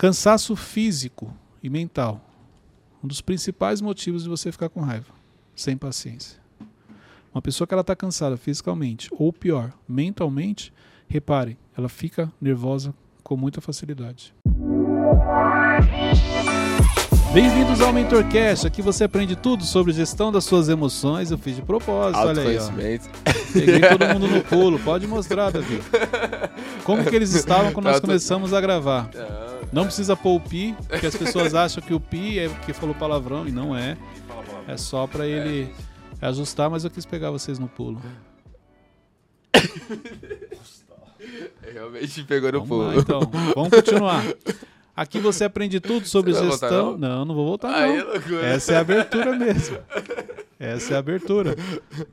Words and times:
Cansaço 0.00 0.56
físico 0.56 1.30
e 1.62 1.68
mental. 1.68 2.22
Um 3.04 3.06
dos 3.06 3.20
principais 3.20 3.82
motivos 3.82 4.22
de 4.22 4.30
você 4.30 4.50
ficar 4.50 4.70
com 4.70 4.80
raiva, 4.80 5.12
sem 5.54 5.76
paciência. 5.76 6.38
Uma 7.34 7.42
pessoa 7.42 7.68
que 7.68 7.74
ela 7.74 7.82
está 7.82 7.94
cansada 7.94 8.38
fisicamente, 8.38 9.10
ou 9.12 9.30
pior, 9.30 9.74
mentalmente, 9.86 10.72
repare, 11.06 11.58
ela 11.76 11.90
fica 11.90 12.32
nervosa 12.40 12.94
com 13.22 13.36
muita 13.36 13.60
facilidade. 13.60 14.32
Bem-vindos 17.34 17.80
ao 17.80 17.92
MentorCast. 17.92 18.66
Aqui 18.66 18.82
você 18.82 19.04
aprende 19.04 19.36
tudo 19.36 19.64
sobre 19.64 19.92
gestão 19.92 20.32
das 20.32 20.44
suas 20.44 20.68
emoções. 20.68 21.30
Eu 21.30 21.38
fiz 21.38 21.54
de 21.54 21.62
propósito, 21.62 22.18
olha 22.18 22.42
aí. 22.42 22.58
Ó. 22.58 22.70
Peguei 23.52 23.80
todo 23.80 24.04
mundo 24.14 24.26
no 24.26 24.40
pulo. 24.42 24.80
Pode 24.80 25.06
mostrar, 25.06 25.50
Davi. 25.50 25.80
Como 26.82 27.04
que 27.04 27.14
eles 27.14 27.32
estavam 27.32 27.72
quando 27.72 27.84
nós 27.84 28.00
começamos 28.00 28.52
a 28.52 28.60
gravar? 28.60 29.10
Não 29.72 29.84
precisa 29.84 30.16
pôr 30.16 30.36
o 30.36 30.40
pi, 30.40 30.74
porque 30.88 31.06
as 31.06 31.16
pessoas 31.16 31.54
acham 31.54 31.82
que 31.82 31.94
o 31.94 32.00
pi 32.00 32.38
é 32.38 32.48
porque 32.48 32.72
falou 32.72 32.94
palavrão 32.94 33.46
e 33.46 33.52
não 33.52 33.76
é. 33.76 33.96
É 34.66 34.76
só 34.76 35.06
para 35.06 35.26
ele 35.26 35.72
ajustar, 36.20 36.68
mas 36.68 36.84
eu 36.84 36.90
quis 36.90 37.06
pegar 37.06 37.30
vocês 37.30 37.58
no 37.58 37.68
pulo. 37.68 38.00
Realmente 41.72 42.24
pegou 42.24 42.50
no 42.52 42.64
Vamos 42.64 42.68
pulo. 42.68 42.86
lá, 42.88 42.96
então. 42.96 43.20
Vamos 43.54 43.70
continuar. 43.70 44.24
Aqui 44.96 45.18
você 45.18 45.44
aprende 45.44 45.80
tudo 45.80 46.06
sobre 46.06 46.32
Você 46.32 46.44
gestão. 46.44 46.84
voltar, 46.84 46.98
não? 46.98 47.24
não, 47.24 47.34
vou 47.34 47.46
voltar 47.46 47.70
não. 47.70 48.06
loucura. 48.12 48.46
Essa 48.46 48.72
é 48.72 48.76
a 48.76 48.80
abertura 48.80 49.36
mesmo. 49.36 49.78
Essa 50.58 50.92
é 50.92 50.96
a 50.96 50.98
abertura. 50.98 51.56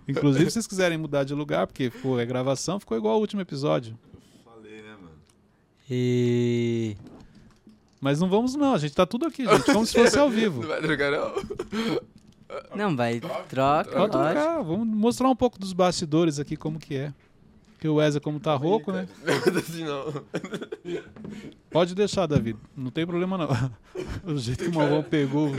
Inclusive, 0.08 0.46
se 0.46 0.52
vocês 0.54 0.68
quiserem 0.68 0.98
mudar 0.98 1.26
de 1.26 1.34
lugar, 1.34 1.68
porque 1.68 1.90
pô, 1.90 2.18
é 2.18 2.26
gravação, 2.26 2.80
ficou 2.80 2.98
igual 2.98 3.16
ao 3.16 3.20
último 3.20 3.42
episódio. 3.42 3.98
Falei, 4.46 4.82
né, 4.82 4.92
mano? 5.02 5.12
E. 5.90 6.96
Mas 8.00 8.20
não 8.20 8.30
vamos 8.30 8.56
não, 8.56 8.74
a 8.74 8.78
gente 8.78 8.94
tá 8.96 9.06
tudo 9.06 9.26
aqui, 9.26 9.46
gente, 9.46 9.72
como 9.72 9.86
se 9.86 9.94
fosse 9.94 10.18
ao 10.18 10.30
vivo. 10.30 10.62
Não 10.68 10.68
vai 10.68 10.82
trocar, 10.82 11.12
não? 11.12 12.02
Não, 12.76 12.96
vai, 12.96 13.20
troca, 13.20 13.92
Pode 13.92 14.12
trocar, 14.12 14.62
vamos 14.62 14.88
mostrar 14.88 15.30
um 15.30 15.36
pouco 15.36 15.60
dos 15.60 15.74
bastidores 15.74 16.40
aqui, 16.40 16.56
como 16.56 16.80
que 16.80 16.96
é. 16.96 17.14
Que 17.80 17.88
o 17.88 17.96
Wesley, 17.96 18.22
como 18.22 18.40
tá 18.40 18.56
rouco, 18.56 18.92
né? 18.92 19.08
Não, 19.24 19.60
assim 19.60 19.84
não. 19.84 20.24
Pode 21.70 21.94
deixar, 21.94 22.26
David. 22.26 22.58
Não 22.76 22.90
tem 22.90 23.06
problema 23.06 23.38
não. 23.38 23.48
O 24.26 24.38
jeito 24.38 24.64
que 24.64 24.70
o 24.70 24.74
Malvão 24.74 25.04
pegou. 25.04 25.52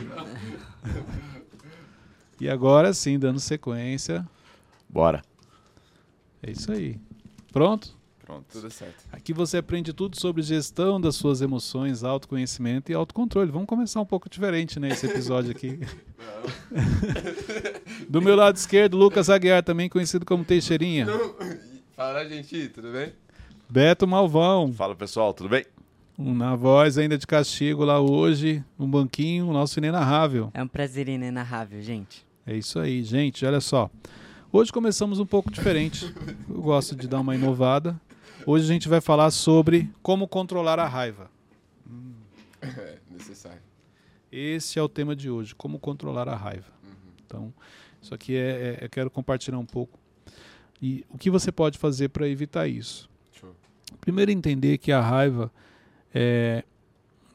E 2.41 2.49
agora 2.49 2.93
sim, 2.93 3.19
dando 3.19 3.39
sequência. 3.39 4.27
Bora. 4.89 5.23
É 6.43 6.51
isso 6.51 6.73
aí. 6.73 6.99
Pronto? 7.53 7.98
Pronto. 8.29 8.45
Tudo 8.53 8.71
certo. 8.71 9.07
Aqui 9.11 9.33
você 9.33 9.57
aprende 9.57 9.91
tudo 9.95 10.21
sobre 10.21 10.43
gestão 10.43 11.01
das 11.01 11.17
suas 11.17 11.41
emoções, 11.41 12.05
autoconhecimento 12.05 12.93
e 12.93 12.95
autocontrole. 12.95 13.51
Vamos 13.51 13.67
começar 13.67 14.03
um 14.03 14.05
pouco 14.05 14.29
diferente, 14.29 14.79
né, 14.79 14.91
esse 14.91 15.07
episódio 15.07 15.51
aqui. 15.51 15.81
Do 18.07 18.21
meu 18.21 18.37
lado 18.37 18.57
esquerdo, 18.57 18.99
Lucas 18.99 19.31
Aguiar, 19.31 19.63
também 19.63 19.89
conhecido 19.89 20.27
como 20.27 20.45
Teixeirinha. 20.45 21.07
Fala, 21.97 22.29
gente, 22.29 22.69
tudo 22.69 22.93
bem? 22.93 23.15
Beto 23.67 24.07
Malvão, 24.07 24.75
Fala, 24.75 24.95
pessoal, 24.95 25.33
tudo 25.33 25.49
bem? 25.49 25.65
um 26.19 26.35
na 26.35 26.55
voz 26.55 26.99
ainda 26.99 27.17
de 27.17 27.27
castigo 27.27 27.83
lá 27.83 27.99
hoje, 27.99 28.63
no 28.79 28.87
banquinho, 28.87 29.49
o 29.49 29.55
nosso 29.55 29.79
inenarrável. 29.79 30.51
É 30.53 30.63
um 30.63 30.69
prazer 30.69 31.09
inenarrável, 31.09 31.81
gente. 31.81 32.27
É 32.47 32.55
isso 32.55 32.79
aí, 32.79 33.03
gente. 33.03 33.47
Olha 33.47 33.61
só. 33.61 33.89
Hoje 34.53 34.71
começamos 34.71 35.19
um 35.19 35.27
pouco 35.27 35.51
diferente. 35.51 36.15
Eu 36.47 36.61
gosto 36.61 36.95
de 36.95 37.09
dar 37.09 37.21
uma 37.21 37.35
inovada. 37.35 37.99
Hoje 38.51 38.65
a 38.65 38.69
gente 38.69 38.89
vai 38.89 39.03
falar 39.03 39.31
sobre 39.31 39.91
como 40.03 40.27
controlar 40.27 40.79
a 40.79 40.89
raiva. 40.89 41.31
É, 42.63 42.97
necessário. 43.13 43.61
Esse 44.33 44.79
é 44.79 44.83
o 44.83 44.89
tema 44.89 45.15
de 45.15 45.29
hoje, 45.29 45.55
como 45.55 45.79
controlar 45.79 46.27
a 46.31 46.35
raiva. 46.35 46.73
Então, 47.27 47.53
isso 48.01 48.15
aqui 48.15 48.35
é, 48.35 48.79
é- 48.81 48.85
eu 48.87 48.89
quero 48.89 49.11
compartilhar 49.11 49.59
um 49.59 49.67
pouco. 49.67 49.99
E 50.81 51.05
o 51.11 51.19
que 51.19 51.29
você 51.29 51.53
pode 51.53 51.77
fazer 51.77 52.09
para 52.09 52.27
evitar 52.27 52.67
isso? 52.67 53.11
Show. 53.35 53.55
Primeiro, 54.01 54.31
entender 54.31 54.79
que 54.79 54.93
a 54.93 55.03
raiva 55.03 55.53
é, 56.15 56.65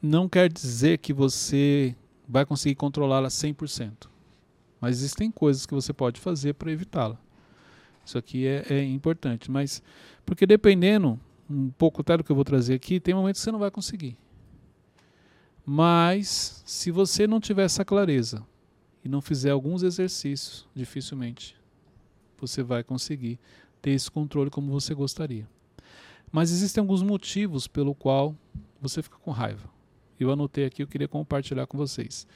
não 0.01 0.27
quer 0.27 0.51
dizer 0.51 0.97
que 0.97 1.13
você 1.13 1.95
vai 2.27 2.43
conseguir 2.43 2.73
controlá-la 2.73 3.27
100%. 3.27 4.09
Mas 4.81 4.97
existem 4.97 5.29
coisas 5.29 5.67
que 5.67 5.75
você 5.75 5.93
pode 5.93 6.19
fazer 6.19 6.55
para 6.55 6.71
evitá-la. 6.71 7.19
Isso 8.05 8.17
aqui 8.17 8.45
é, 8.45 8.65
é 8.69 8.83
importante. 8.83 9.49
Mas, 9.49 9.81
porque 10.25 10.45
dependendo, 10.45 11.19
um 11.49 11.69
pouco 11.69 12.01
até 12.01 12.17
do 12.17 12.23
que 12.23 12.31
eu 12.31 12.35
vou 12.35 12.45
trazer 12.45 12.73
aqui, 12.75 12.99
tem 12.99 13.13
momentos 13.13 13.41
que 13.41 13.43
você 13.45 13.51
não 13.51 13.59
vai 13.59 13.71
conseguir. 13.71 14.17
Mas, 15.65 16.61
se 16.65 16.91
você 16.91 17.25
não 17.25 17.39
tiver 17.39 17.63
essa 17.63 17.85
clareza 17.85 18.45
e 19.03 19.07
não 19.09 19.21
fizer 19.21 19.51
alguns 19.51 19.83
exercícios, 19.83 20.67
dificilmente 20.75 21.55
você 22.37 22.61
vai 22.61 22.83
conseguir 22.83 23.39
ter 23.81 23.91
esse 23.91 24.11
controle 24.11 24.49
como 24.49 24.69
você 24.71 24.93
gostaria. 24.93 25.47
Mas 26.29 26.51
existem 26.51 26.81
alguns 26.81 27.01
motivos 27.01 27.67
pelo 27.67 27.95
qual 27.95 28.35
você 28.81 29.01
fica 29.01 29.17
com 29.17 29.31
raiva. 29.31 29.69
Eu 30.19 30.29
anotei 30.31 30.65
aqui, 30.65 30.83
eu 30.83 30.87
queria 30.87 31.07
compartilhar 31.07 31.65
com 31.67 31.77
vocês. 31.77 32.27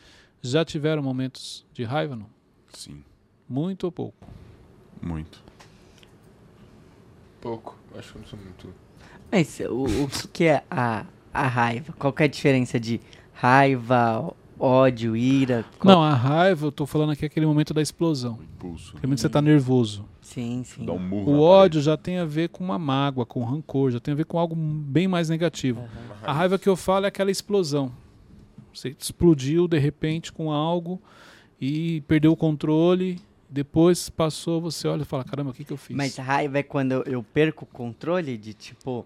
Já 0.41 0.63
tiveram 0.63 1.03
momentos 1.03 1.65
de 1.73 1.83
raiva, 1.83 2.15
não? 2.15 2.29
Sim, 2.73 3.03
Muito 3.49 3.83
ou 3.85 3.91
pouco? 3.91 4.25
muito. 5.01 5.43
Pouco. 7.41 7.75
Acho 7.97 8.11
que 8.13 8.17
eu 8.17 8.21
não 8.21 8.27
sou 8.27 8.39
muito. 8.39 8.73
Mas 9.31 9.59
o, 9.59 10.03
o 10.03 10.07
que, 10.07 10.27
que 10.29 10.43
é 10.45 10.63
a, 10.69 11.05
a 11.33 11.47
raiva? 11.47 11.93
Qual 11.97 12.11
que 12.13 12.23
é 12.23 12.25
a 12.25 12.29
diferença 12.29 12.79
de 12.79 12.99
raiva, 13.33 14.33
ódio, 14.59 15.15
ira? 15.15 15.65
Qual- 15.79 15.95
Não, 15.95 16.03
a 16.03 16.13
raiva, 16.13 16.67
eu 16.67 16.71
tô 16.71 16.85
falando 16.85 17.11
aqui 17.11 17.25
aquele 17.25 17.45
momento 17.45 17.73
da 17.73 17.81
explosão. 17.81 18.39
O 18.39 18.43
impulso. 18.43 18.89
Aquele 18.91 19.07
momento 19.07 19.17
que 19.17 19.21
você 19.21 19.29
tá 19.29 19.41
nervoso. 19.41 20.05
Sim, 20.21 20.63
sim. 20.65 20.85
Dá 20.85 20.91
um 20.93 20.99
murro. 20.99 21.31
O 21.33 21.39
ódio 21.41 21.81
já 21.81 21.95
tem 21.95 22.17
a 22.19 22.25
ver 22.25 22.49
com 22.49 22.63
uma 22.63 22.77
mágoa, 22.77 23.25
com 23.25 23.43
rancor, 23.43 23.91
já 23.91 23.99
tem 23.99 24.11
a 24.13 24.15
ver 24.17 24.25
com 24.25 24.37
algo 24.37 24.55
bem 24.55 25.07
mais 25.07 25.29
negativo. 25.29 25.79
Uma 25.81 26.27
A 26.29 26.33
raiva 26.33 26.57
que 26.59 26.67
eu 26.67 26.75
falo 26.75 27.05
é 27.05 27.07
aquela 27.07 27.31
explosão. 27.31 27.91
Você 28.73 28.95
explodiu 28.99 29.67
de 29.67 29.77
repente 29.79 30.31
com 30.31 30.51
algo 30.51 31.01
e 31.59 32.01
perdeu 32.01 32.31
o 32.31 32.35
controle. 32.37 33.19
Depois 33.49 34.09
passou, 34.09 34.59
você 34.59 34.87
olha 34.87 35.03
e 35.03 35.05
fala: 35.05 35.23
caramba, 35.23 35.51
o 35.51 35.53
que, 35.53 35.63
que 35.63 35.71
eu 35.71 35.77
fiz? 35.77 35.95
Mas 35.95 36.17
raiva 36.17 36.59
é 36.59 36.63
quando 36.63 37.03
eu, 37.05 37.23
perco 37.23 37.63
o 37.63 37.67
controle 37.67 38.37
de 38.37 38.53
tipo. 38.53 39.05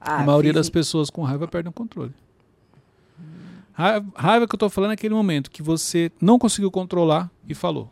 Ah, 0.00 0.20
a 0.20 0.24
maioria 0.24 0.50
fiz 0.50 0.56
das 0.56 0.70
pessoas 0.70 1.10
com 1.10 1.22
raiva 1.22 1.46
perdem 1.46 1.70
o 1.70 1.72
controle. 1.72 2.12
Raiva, 3.72 4.06
raiva 4.14 4.48
que 4.48 4.54
eu 4.54 4.58
tô 4.58 4.68
falando 4.68 4.90
é 4.90 4.94
aquele 4.94 5.14
momento 5.14 5.50
que 5.50 5.62
você 5.62 6.10
não 6.20 6.38
conseguiu 6.38 6.70
controlar 6.70 7.30
e 7.46 7.54
falou. 7.54 7.90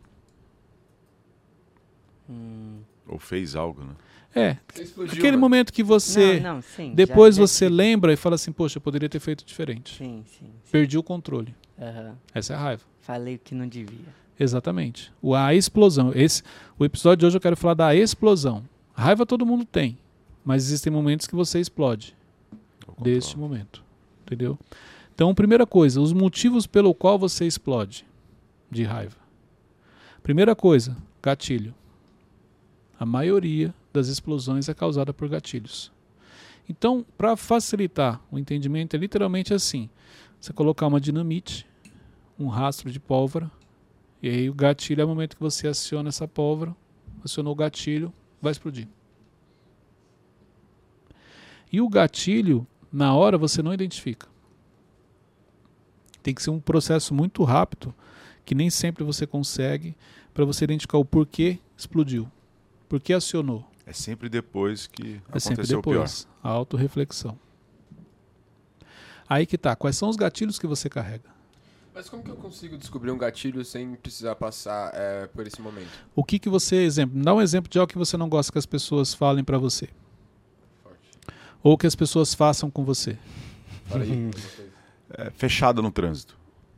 Hum, 2.28 2.80
Ou 3.06 3.18
fez 3.18 3.54
algo, 3.54 3.82
né? 3.82 3.94
É, 4.34 4.56
explodiu, 4.80 5.12
aquele 5.14 5.32
mano. 5.32 5.40
momento 5.40 5.72
que 5.72 5.82
você. 5.82 6.38
Não, 6.40 6.54
não, 6.54 6.62
sim. 6.62 6.92
depois 6.94 7.34
já 7.34 7.42
você 7.42 7.68
lembra 7.68 8.12
e 8.12 8.16
fala 8.16 8.36
assim: 8.36 8.52
poxa, 8.52 8.78
eu 8.78 8.82
poderia 8.82 9.08
ter 9.08 9.20
feito 9.20 9.44
diferente. 9.44 9.98
Sim, 9.98 10.24
sim. 10.26 10.46
sim. 10.46 10.70
Perdi 10.70 10.96
o 10.96 11.02
controle. 11.02 11.54
Aham. 11.78 12.16
Essa 12.32 12.52
é 12.54 12.56
a 12.56 12.60
raiva. 12.60 12.82
Falei 13.00 13.34
o 13.34 13.38
que 13.38 13.54
não 13.54 13.66
devia. 13.66 14.14
Exatamente. 14.40 15.12
O, 15.20 15.34
a 15.34 15.54
explosão. 15.54 16.12
Esse, 16.14 16.42
o 16.78 16.84
episódio 16.86 17.18
de 17.18 17.26
hoje 17.26 17.36
eu 17.36 17.40
quero 17.42 17.58
falar 17.58 17.74
da 17.74 17.94
explosão. 17.94 18.64
Raiva 18.94 19.26
todo 19.26 19.44
mundo 19.44 19.66
tem, 19.66 19.98
mas 20.42 20.64
existem 20.64 20.90
momentos 20.90 21.26
que 21.26 21.34
você 21.34 21.60
explode 21.60 22.16
deste 22.98 23.38
momento. 23.38 23.84
Entendeu? 24.22 24.58
Então, 25.14 25.34
primeira 25.34 25.66
coisa, 25.66 26.00
os 26.00 26.14
motivos 26.14 26.66
pelo 26.66 26.94
qual 26.94 27.18
você 27.18 27.46
explode 27.46 28.06
de 28.70 28.82
raiva. 28.82 29.18
Primeira 30.22 30.56
coisa, 30.56 30.96
gatilho. 31.22 31.74
A 32.98 33.04
maioria 33.04 33.74
das 33.92 34.08
explosões 34.08 34.70
é 34.70 34.74
causada 34.74 35.12
por 35.12 35.28
gatilhos. 35.28 35.92
Então, 36.66 37.04
para 37.18 37.36
facilitar 37.36 38.18
o 38.30 38.38
entendimento, 38.38 38.96
é 38.96 38.98
literalmente 38.98 39.52
assim: 39.52 39.90
você 40.40 40.50
colocar 40.50 40.86
uma 40.86 41.00
dinamite, 41.00 41.66
um 42.38 42.46
rastro 42.46 42.90
de 42.90 43.00
pólvora, 43.00 43.50
e 44.22 44.28
aí 44.28 44.50
o 44.50 44.54
gatilho 44.54 45.00
é 45.00 45.04
o 45.04 45.08
momento 45.08 45.36
que 45.36 45.42
você 45.42 45.68
aciona 45.68 46.08
essa 46.08 46.26
pólvora, 46.28 46.74
acionou 47.24 47.52
o 47.52 47.56
gatilho, 47.56 48.12
vai 48.40 48.52
explodir. 48.52 48.86
E 51.72 51.80
o 51.80 51.88
gatilho, 51.88 52.66
na 52.92 53.14
hora, 53.14 53.38
você 53.38 53.62
não 53.62 53.72
identifica. 53.72 54.28
Tem 56.22 56.34
que 56.34 56.42
ser 56.42 56.50
um 56.50 56.60
processo 56.60 57.14
muito 57.14 57.44
rápido, 57.44 57.94
que 58.44 58.54
nem 58.54 58.68
sempre 58.68 59.04
você 59.04 59.26
consegue, 59.26 59.96
para 60.34 60.44
você 60.44 60.64
identificar 60.64 60.98
o 60.98 61.04
porquê 61.04 61.58
explodiu. 61.76 62.30
Por 62.88 63.00
que 63.00 63.12
acionou? 63.12 63.64
É 63.86 63.92
sempre 63.92 64.28
depois 64.28 64.86
que 64.86 65.20
É 65.32 65.38
sempre 65.38 65.54
aconteceu 65.62 65.78
o 65.78 65.82
pior. 65.82 65.92
depois. 65.94 66.28
A 66.42 66.48
autorreflexão. 66.50 67.38
Aí 69.28 69.46
que 69.46 69.56
tá. 69.56 69.76
Quais 69.76 69.96
são 69.96 70.08
os 70.08 70.16
gatilhos 70.16 70.58
que 70.58 70.66
você 70.66 70.88
carrega? 70.90 71.30
Mas 71.94 72.08
como 72.08 72.22
que 72.22 72.30
eu 72.30 72.36
consigo 72.36 72.78
descobrir 72.78 73.10
um 73.10 73.18
gatilho 73.18 73.64
sem 73.64 73.94
precisar 73.94 74.36
passar 74.36 74.92
é, 74.94 75.26
por 75.26 75.46
esse 75.46 75.60
momento? 75.60 75.90
O 76.14 76.22
que 76.22 76.38
que 76.38 76.48
você, 76.48 76.76
exemplo, 76.76 77.16
me 77.18 77.24
dá 77.24 77.34
um 77.34 77.42
exemplo 77.42 77.70
de 77.70 77.78
algo 77.78 77.90
que 77.90 77.98
você 77.98 78.16
não 78.16 78.28
gosta 78.28 78.52
que 78.52 78.58
as 78.58 78.66
pessoas 78.66 79.12
falem 79.12 79.42
pra 79.42 79.58
você, 79.58 79.88
Forte. 80.82 81.10
ou 81.62 81.76
que 81.76 81.86
as 81.86 81.96
pessoas 81.96 82.32
façam 82.32 82.70
com 82.70 82.84
você. 82.84 83.18
Fala 83.86 84.04
aí. 84.04 84.30
é, 85.10 85.30
fechada 85.30 85.82
no 85.82 85.90
trânsito, 85.90 86.36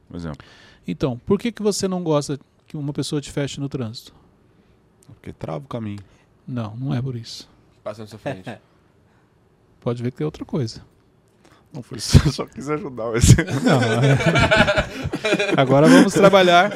por 0.09 0.17
exemplo. 0.17 0.47
Então, 0.87 1.19
por 1.19 1.39
que, 1.39 1.53
que 1.53 1.63
você 1.63 1.87
não 1.87 2.03
gosta 2.03 2.39
que 2.67 2.77
uma 2.77 2.93
pessoa 2.93 3.21
te 3.21 3.31
feche 3.31 3.61
no 3.61 3.69
trânsito? 3.69 4.15
Porque 5.07 5.33
trava 5.33 5.65
o 5.65 5.69
caminho. 5.69 6.01
Não, 6.47 6.75
não 6.75 6.95
é 6.95 7.01
por 7.01 7.15
isso. 7.15 7.49
Passa 7.85 8.03
na 8.03 8.09
sua 8.09 8.19
frente. 8.19 8.51
Pode 9.81 10.03
ver 10.03 10.11
que 10.11 10.17
tem 10.17 10.25
outra 10.25 10.45
coisa. 10.45 10.83
Não 11.73 11.83
foi 11.83 11.99
só, 12.01 12.19
só 12.31 12.45
quis 12.47 12.69
ajudar 12.69 13.07
o 13.09 13.17
exemplo. 13.17 13.55
Não, 13.65 13.81
é- 13.83 15.55
Agora 15.57 15.89
vamos 15.89 16.13
trabalhar. 16.13 16.71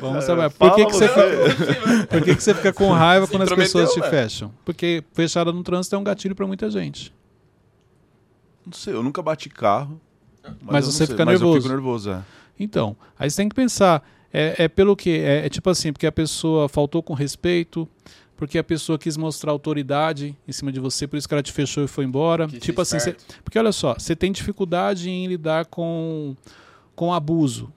Vamos 0.00 0.24
trabalhar. 0.24 0.50
Por 0.50 0.74
que, 0.74 0.86
que 0.86 0.92
você 0.92 1.08
fica, 1.08 2.06
por 2.08 2.22
que, 2.22 2.34
que 2.34 2.42
você 2.42 2.54
fica 2.54 2.72
com 2.72 2.90
raiva 2.90 3.26
Se 3.26 3.32
quando 3.32 3.42
as 3.42 3.52
pessoas 3.52 3.92
te 3.92 4.00
velho. 4.00 4.10
fecham? 4.10 4.52
Porque 4.64 5.04
fechada 5.12 5.52
no 5.52 5.62
trânsito 5.62 5.94
é 5.94 5.98
um 5.98 6.02
gatilho 6.04 6.34
pra 6.34 6.46
muita 6.46 6.68
gente. 6.70 7.14
Não 8.66 8.72
sei, 8.72 8.92
eu 8.94 9.02
nunca 9.02 9.22
bati 9.22 9.48
carro. 9.48 10.00
Mas 10.62 10.84
não 10.86 10.92
você 10.92 10.98
sei, 10.98 11.06
fica 11.08 11.24
mas 11.24 11.40
Eu 11.40 11.46
nervoso. 11.46 11.62
fico 11.62 11.74
nervoso, 11.74 12.10
é. 12.10 12.22
Então, 12.58 12.96
aí 13.18 13.30
você 13.30 13.36
tem 13.36 13.48
que 13.48 13.54
pensar, 13.54 14.02
é, 14.32 14.64
é 14.64 14.68
pelo 14.68 14.96
que? 14.96 15.10
É, 15.10 15.46
é 15.46 15.48
tipo 15.48 15.68
assim, 15.70 15.92
porque 15.92 16.06
a 16.06 16.12
pessoa 16.12 16.68
faltou 16.68 17.02
com 17.02 17.14
respeito, 17.14 17.88
porque 18.40 18.56
a 18.56 18.64
pessoa 18.64 18.98
quis 18.98 19.18
mostrar 19.18 19.52
autoridade 19.52 20.34
em 20.48 20.50
cima 20.50 20.72
de 20.72 20.80
você, 20.80 21.06
por 21.06 21.18
isso 21.18 21.28
que 21.28 21.34
ela 21.34 21.42
te 21.42 21.52
fechou 21.52 21.84
e 21.84 21.86
foi 21.86 22.06
embora. 22.06 22.48
Quis 22.48 22.60
tipo 22.60 22.80
assim, 22.80 22.96
esperto. 22.96 23.22
porque 23.44 23.58
olha 23.58 23.70
só, 23.70 23.92
você 23.92 24.16
tem 24.16 24.32
dificuldade 24.32 25.10
em 25.10 25.26
lidar 25.26 25.66
com, 25.66 26.34
com 26.96 27.12
abuso. 27.12 27.70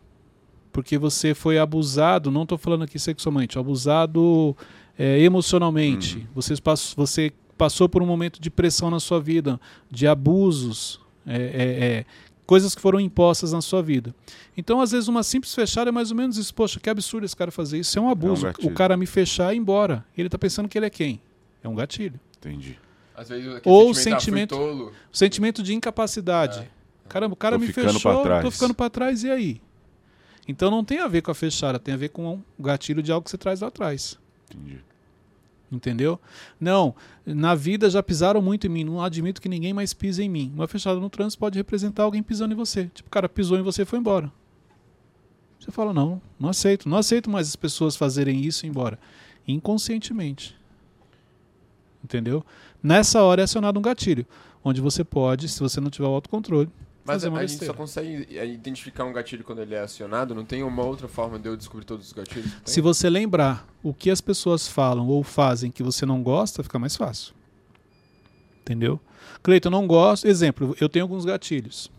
Porque 0.72 0.98
você 0.98 1.34
foi 1.34 1.60
abusado, 1.60 2.32
não 2.32 2.44
estou 2.44 2.58
falando 2.58 2.84
aqui 2.84 2.98
sexualmente, 2.98 3.60
abusado 3.60 4.56
é, 4.98 5.20
emocionalmente. 5.20 6.26
Você, 6.34 6.56
pass, 6.62 6.94
você 6.96 7.34
passou 7.58 7.90
por 7.90 8.02
um 8.02 8.06
momento 8.06 8.40
de 8.42 8.50
pressão 8.50 8.90
na 8.90 9.02
sua 9.02 9.20
vida, 9.20 9.60
de 9.92 10.08
abusos, 10.08 11.02
é, 11.28 11.36
é, 11.36 11.86
é, 11.86 12.06
coisas 12.46 12.76
que 12.76 12.82
foram 12.82 13.00
impostas 13.00 13.54
na 13.54 13.62
sua 13.62 13.82
vida. 13.82 14.14
Então, 14.56 14.82
às 14.82 14.92
vezes, 14.92 15.08
uma 15.08 15.24
simples 15.24 15.54
fechada 15.54 15.90
é 15.90 15.92
mais 15.92 16.12
ou 16.12 16.18
menos 16.18 16.38
isso. 16.38 16.54
Poxa, 16.54 16.80
que 16.80 16.90
absurdo 16.90 17.26
esse 17.26 17.36
cara 17.36 17.52
fazer 17.52 17.80
isso. 17.80 17.92
Isso 17.92 18.00
é 18.00 18.02
um 18.02 18.10
abuso. 18.10 18.46
gatilho. 18.46 18.70
o 18.70 18.74
cara 18.74 18.98
me 18.98 19.06
fechar 19.06 19.54
e 19.54 19.58
ir 19.58 19.60
embora. 19.60 20.06
Ele 20.18 20.28
está 20.28 20.38
pensando 20.38 20.68
que 20.68 20.78
ele 20.78 20.86
é 20.86 20.90
quem? 20.90 21.22
É 21.64 21.68
um 21.68 21.76
gatilho. 21.76 22.20
Entendi. 22.38 22.78
Às 23.16 23.30
vezes 23.30 23.62
Ou 23.64 23.92
o 23.92 23.94
sentimento, 23.94 24.56
ah, 24.56 24.58
sentimento-. 24.58 24.94
O 25.12 25.18
sentimento 25.18 25.64
de 25.64 25.74
incapacidade. 25.74 26.70
Caramba, 27.08 27.34
o 27.34 27.38
cara 27.38 27.56
Tô 27.56 27.62
me 27.62 27.68
ficando 27.68 27.94
fechou, 27.94 28.24
tô 28.42 28.52
ficando 28.52 28.74
para 28.74 28.90
trás, 28.90 29.24
e 29.24 29.30
aí? 29.30 29.62
Então 30.48 30.72
não 30.72 30.84
tem 30.84 31.00
a 31.00 31.08
ver 31.08 31.22
com 31.22 31.32
a 31.32 31.36
fechada, 31.36 31.78
tem 31.80 31.94
a 31.94 31.98
ver 31.98 32.10
com 32.10 32.42
o 32.58 32.64
gatilho 32.64 33.04
de 33.04 33.12
algo 33.12 33.24
que 33.24 33.30
você 33.30 33.38
traz 33.38 33.62
lá 33.62 33.68
atrás. 33.68 34.18
Entendi. 34.50 34.80
Entendeu? 35.74 36.20
Não, 36.60 36.94
na 37.26 37.56
vida 37.56 37.90
já 37.90 38.04
pisaram 38.04 38.42
muito 38.42 38.68
em 38.68 38.70
mim, 38.70 38.84
não 38.84 39.02
admito 39.02 39.42
que 39.42 39.50
ninguém 39.50 39.74
mais 39.74 39.92
pise 39.92 40.22
em 40.22 40.30
mim. 40.30 40.52
Uma 40.54 40.68
fechada 40.68 41.00
no 41.00 41.10
trânsito 41.10 41.40
pode 41.40 41.58
representar 41.58 42.04
alguém 42.04 42.22
pisando 42.22 42.54
em 42.54 42.58
você. 42.58 42.92
Tipo, 42.94 43.08
o 43.08 43.12
cara 43.12 43.28
pisou 43.28 43.58
em 43.58 43.64
você 43.64 43.82
e 43.82 43.86
foi 43.86 43.98
embora. 43.98 44.32
Você 45.60 45.72
fala, 45.72 45.92
não, 45.92 46.22
não 46.40 46.50
aceito. 46.50 46.88
Não 46.88 46.98
aceito 46.98 47.30
mais 47.30 47.48
as 47.48 47.56
pessoas 47.56 47.96
fazerem 47.96 48.42
isso 48.42 48.66
e 48.66 48.68
ir 48.68 48.70
embora. 48.70 49.00
Inconscientemente. 49.48 50.56
Entendeu? 52.04 52.46
Nessa 52.82 53.24
hora 53.24 53.42
é 53.42 53.46
acionado 53.46 53.80
um 53.80 53.82
gatilho, 53.82 54.28
onde 54.64 54.80
você 54.80 55.04
pode, 55.04 55.48
se 55.50 55.60
você 55.60 55.82
não 55.82 55.90
tiver 55.90 56.08
o 56.08 56.12
autocontrole, 56.12 56.70
Mas 57.06 57.26
a, 57.26 57.46
gente 57.46 57.66
só 57.66 57.74
consegue 57.74 58.28
identificar 58.46 59.04
um 59.04 59.12
gatilho 59.12 59.44
quando 59.44 59.60
ele 59.60 59.76
é 59.76 59.82
acionado? 59.82 60.34
Não 60.34 60.46
tem 60.46 60.64
uma 60.64 60.84
outra 60.84 61.08
forma 61.08 61.38
de 61.38 61.50
eu 61.50 61.58
descobrir 61.58 61.86
todos 61.86 62.08
os 62.08 62.14
gatilhos? 62.14 62.50
Se 62.64 62.80
você 62.80 63.10
lembrar 63.10 63.68
o 63.84 63.94
que 63.94 64.10
as 64.10 64.22
pessoas 64.22 64.68
falam 64.68 65.08
ou 65.08 65.22
fazem 65.22 65.70
que 65.70 65.84
você 65.84 66.06
não 66.06 66.24
gosta, 66.24 66.64
fica 66.64 66.80
mais 66.80 66.96
fácil. 66.96 67.34
Entendeu? 68.62 69.00
Cleiton, 69.42 69.68
eu 69.68 69.72
não 69.72 69.86
gosto. 69.86 70.28
Exemplo, 70.28 70.76
eu 70.80 70.88
tenho 70.88 71.04
alguns 71.04 71.26
gatilhos. 71.26 71.92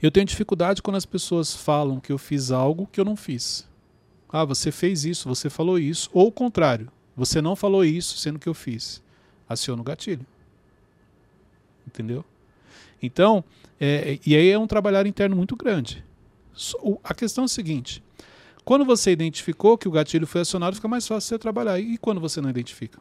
Eu 0.00 0.10
tenho 0.10 0.26
dificuldade 0.26 0.80
quando 0.80 0.96
as 0.96 1.06
pessoas 1.06 1.54
falam 1.54 2.00
que 2.00 2.10
eu 2.10 2.18
fiz 2.18 2.50
algo 2.50 2.88
que 2.90 2.98
eu 2.98 3.04
não 3.04 3.16
fiz. 3.16 3.68
Ah, 4.30 4.44
você 4.44 4.72
fez 4.72 5.04
isso, 5.04 5.28
você 5.28 5.50
falou 5.50 5.78
isso. 5.78 6.10
Ou 6.12 6.28
o 6.28 6.32
contrário, 6.32 6.90
você 7.14 7.40
não 7.40 7.54
falou 7.54 7.84
isso, 7.84 8.16
sendo 8.16 8.38
que 8.38 8.48
eu 8.48 8.54
fiz. 8.54 9.02
Aciona 9.48 9.82
o 9.82 9.84
gatilho. 9.84 10.26
Entendeu? 11.86 12.24
Então, 13.04 13.44
é, 13.80 14.18
e 14.24 14.34
aí 14.34 14.48
é 14.48 14.58
um 14.58 14.66
trabalhar 14.66 15.06
interno 15.06 15.36
muito 15.36 15.56
grande. 15.56 16.04
A 17.02 17.14
questão 17.14 17.44
é 17.44 17.46
a 17.46 17.48
seguinte: 17.48 18.02
quando 18.64 18.84
você 18.84 19.12
identificou 19.12 19.76
que 19.76 19.86
o 19.86 19.90
gatilho 19.90 20.26
foi 20.26 20.40
acionado, 20.40 20.76
fica 20.76 20.88
mais 20.88 21.06
fácil 21.06 21.28
você 21.28 21.38
trabalhar. 21.38 21.78
E 21.78 21.98
quando 21.98 22.20
você 22.20 22.40
não 22.40 22.48
identifica? 22.48 22.98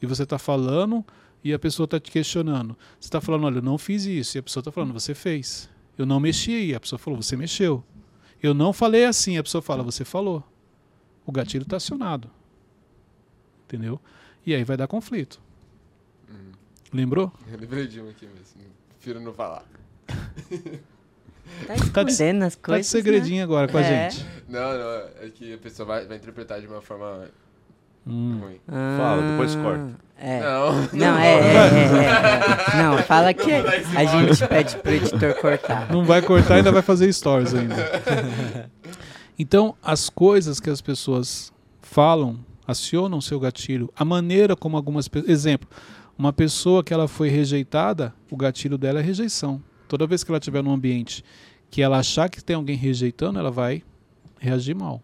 E 0.00 0.06
você 0.06 0.22
está 0.22 0.38
falando 0.38 1.04
e 1.42 1.52
a 1.52 1.58
pessoa 1.58 1.84
está 1.84 2.00
te 2.00 2.10
questionando. 2.10 2.76
Você 2.98 3.08
está 3.08 3.20
falando, 3.20 3.44
olha, 3.44 3.58
eu 3.58 3.62
não 3.62 3.78
fiz 3.78 4.04
isso. 4.04 4.36
E 4.36 4.40
a 4.40 4.42
pessoa 4.42 4.60
está 4.60 4.72
falando, 4.72 4.92
você 4.92 5.14
fez. 5.14 5.68
Eu 5.98 6.06
não 6.06 6.18
mexi 6.20 6.52
aí. 6.52 6.74
A 6.74 6.80
pessoa 6.80 6.98
falou, 6.98 7.20
você 7.20 7.36
mexeu. 7.36 7.84
Eu 8.42 8.54
não 8.54 8.72
falei 8.72 9.04
assim. 9.04 9.38
A 9.38 9.42
pessoa 9.42 9.62
fala, 9.62 9.82
você 9.82 10.04
falou. 10.04 10.42
O 11.24 11.32
gatilho 11.32 11.62
está 11.62 11.76
acionado. 11.76 12.30
Entendeu? 13.64 14.00
E 14.44 14.54
aí 14.54 14.64
vai 14.64 14.76
dar 14.76 14.86
conflito. 14.86 15.40
Uhum. 16.92 16.98
Lembrou? 17.00 17.32
Eu 17.50 17.58
lembrei 17.58 17.86
de 17.86 18.00
um 18.00 18.08
aqui, 18.08 18.28
mas 18.34 18.54
prefiro 18.98 19.20
não 19.20 19.32
falar. 19.32 19.62
Tá 21.66 21.74
Tá 21.92 22.02
de- 22.02 22.10
escondendo 22.10 22.42
as 22.44 22.54
Tá 22.56 22.60
de 22.60 22.62
coisas, 22.66 22.92
né? 22.94 23.00
segredinho 23.00 23.42
agora 23.44 23.68
com 23.68 23.78
a 23.78 23.80
É. 23.80 24.10
gente. 24.10 24.26
Não, 24.48 24.60
não, 24.78 24.90
é 25.22 25.30
que 25.34 25.54
a 25.54 25.58
pessoa 25.58 25.86
vai, 25.86 26.06
vai 26.06 26.16
interpretar 26.16 26.60
de 26.60 26.66
uma 26.66 26.80
forma 26.82 27.28
Hum. 28.06 28.38
ruim. 28.40 28.60
Ah, 28.68 28.96
Fala, 28.98 29.30
depois 29.30 29.54
corta. 29.56 29.96
É. 30.18 30.40
Não, 30.40 30.72
Não, 30.92 31.18
é, 31.18 31.32
é, 31.34 31.54
é, 31.54 32.74
é. 32.74 32.82
Não, 32.82 32.98
fala 33.04 33.34
que 33.34 33.50
Não 33.50 34.00
a 34.00 34.04
gente 34.04 34.46
pede 34.48 34.76
pro 34.76 34.92
editor 34.92 35.34
cortar. 35.40 35.90
Não 35.92 36.04
vai 36.04 36.22
cortar, 36.22 36.54
ainda 36.56 36.72
vai 36.72 36.82
fazer 36.82 37.12
stories 37.12 37.54
ainda. 37.54 37.74
Então, 39.38 39.76
as 39.82 40.08
coisas 40.08 40.58
que 40.58 40.70
as 40.70 40.80
pessoas 40.80 41.52
falam 41.82 42.38
acionam 42.66 43.20
seu 43.20 43.38
gatilho. 43.38 43.92
A 43.94 44.02
maneira 44.02 44.56
como 44.56 44.78
algumas 44.78 45.08
pessoas. 45.08 45.30
Exemplo, 45.30 45.68
uma 46.18 46.32
pessoa 46.32 46.82
que 46.82 46.92
ela 46.94 47.06
foi 47.08 47.28
rejeitada, 47.28 48.14
o 48.30 48.36
gatilho 48.36 48.78
dela 48.78 49.00
é 49.00 49.02
rejeição. 49.02 49.62
Toda 49.88 50.06
vez 50.06 50.24
que 50.24 50.30
ela 50.30 50.38
estiver 50.38 50.62
num 50.62 50.72
ambiente 50.72 51.24
que 51.70 51.82
ela 51.82 51.98
achar 51.98 52.28
que 52.28 52.42
tem 52.42 52.56
alguém 52.56 52.76
rejeitando, 52.76 53.38
ela 53.38 53.50
vai 53.50 53.82
reagir 54.38 54.74
mal. 54.74 55.02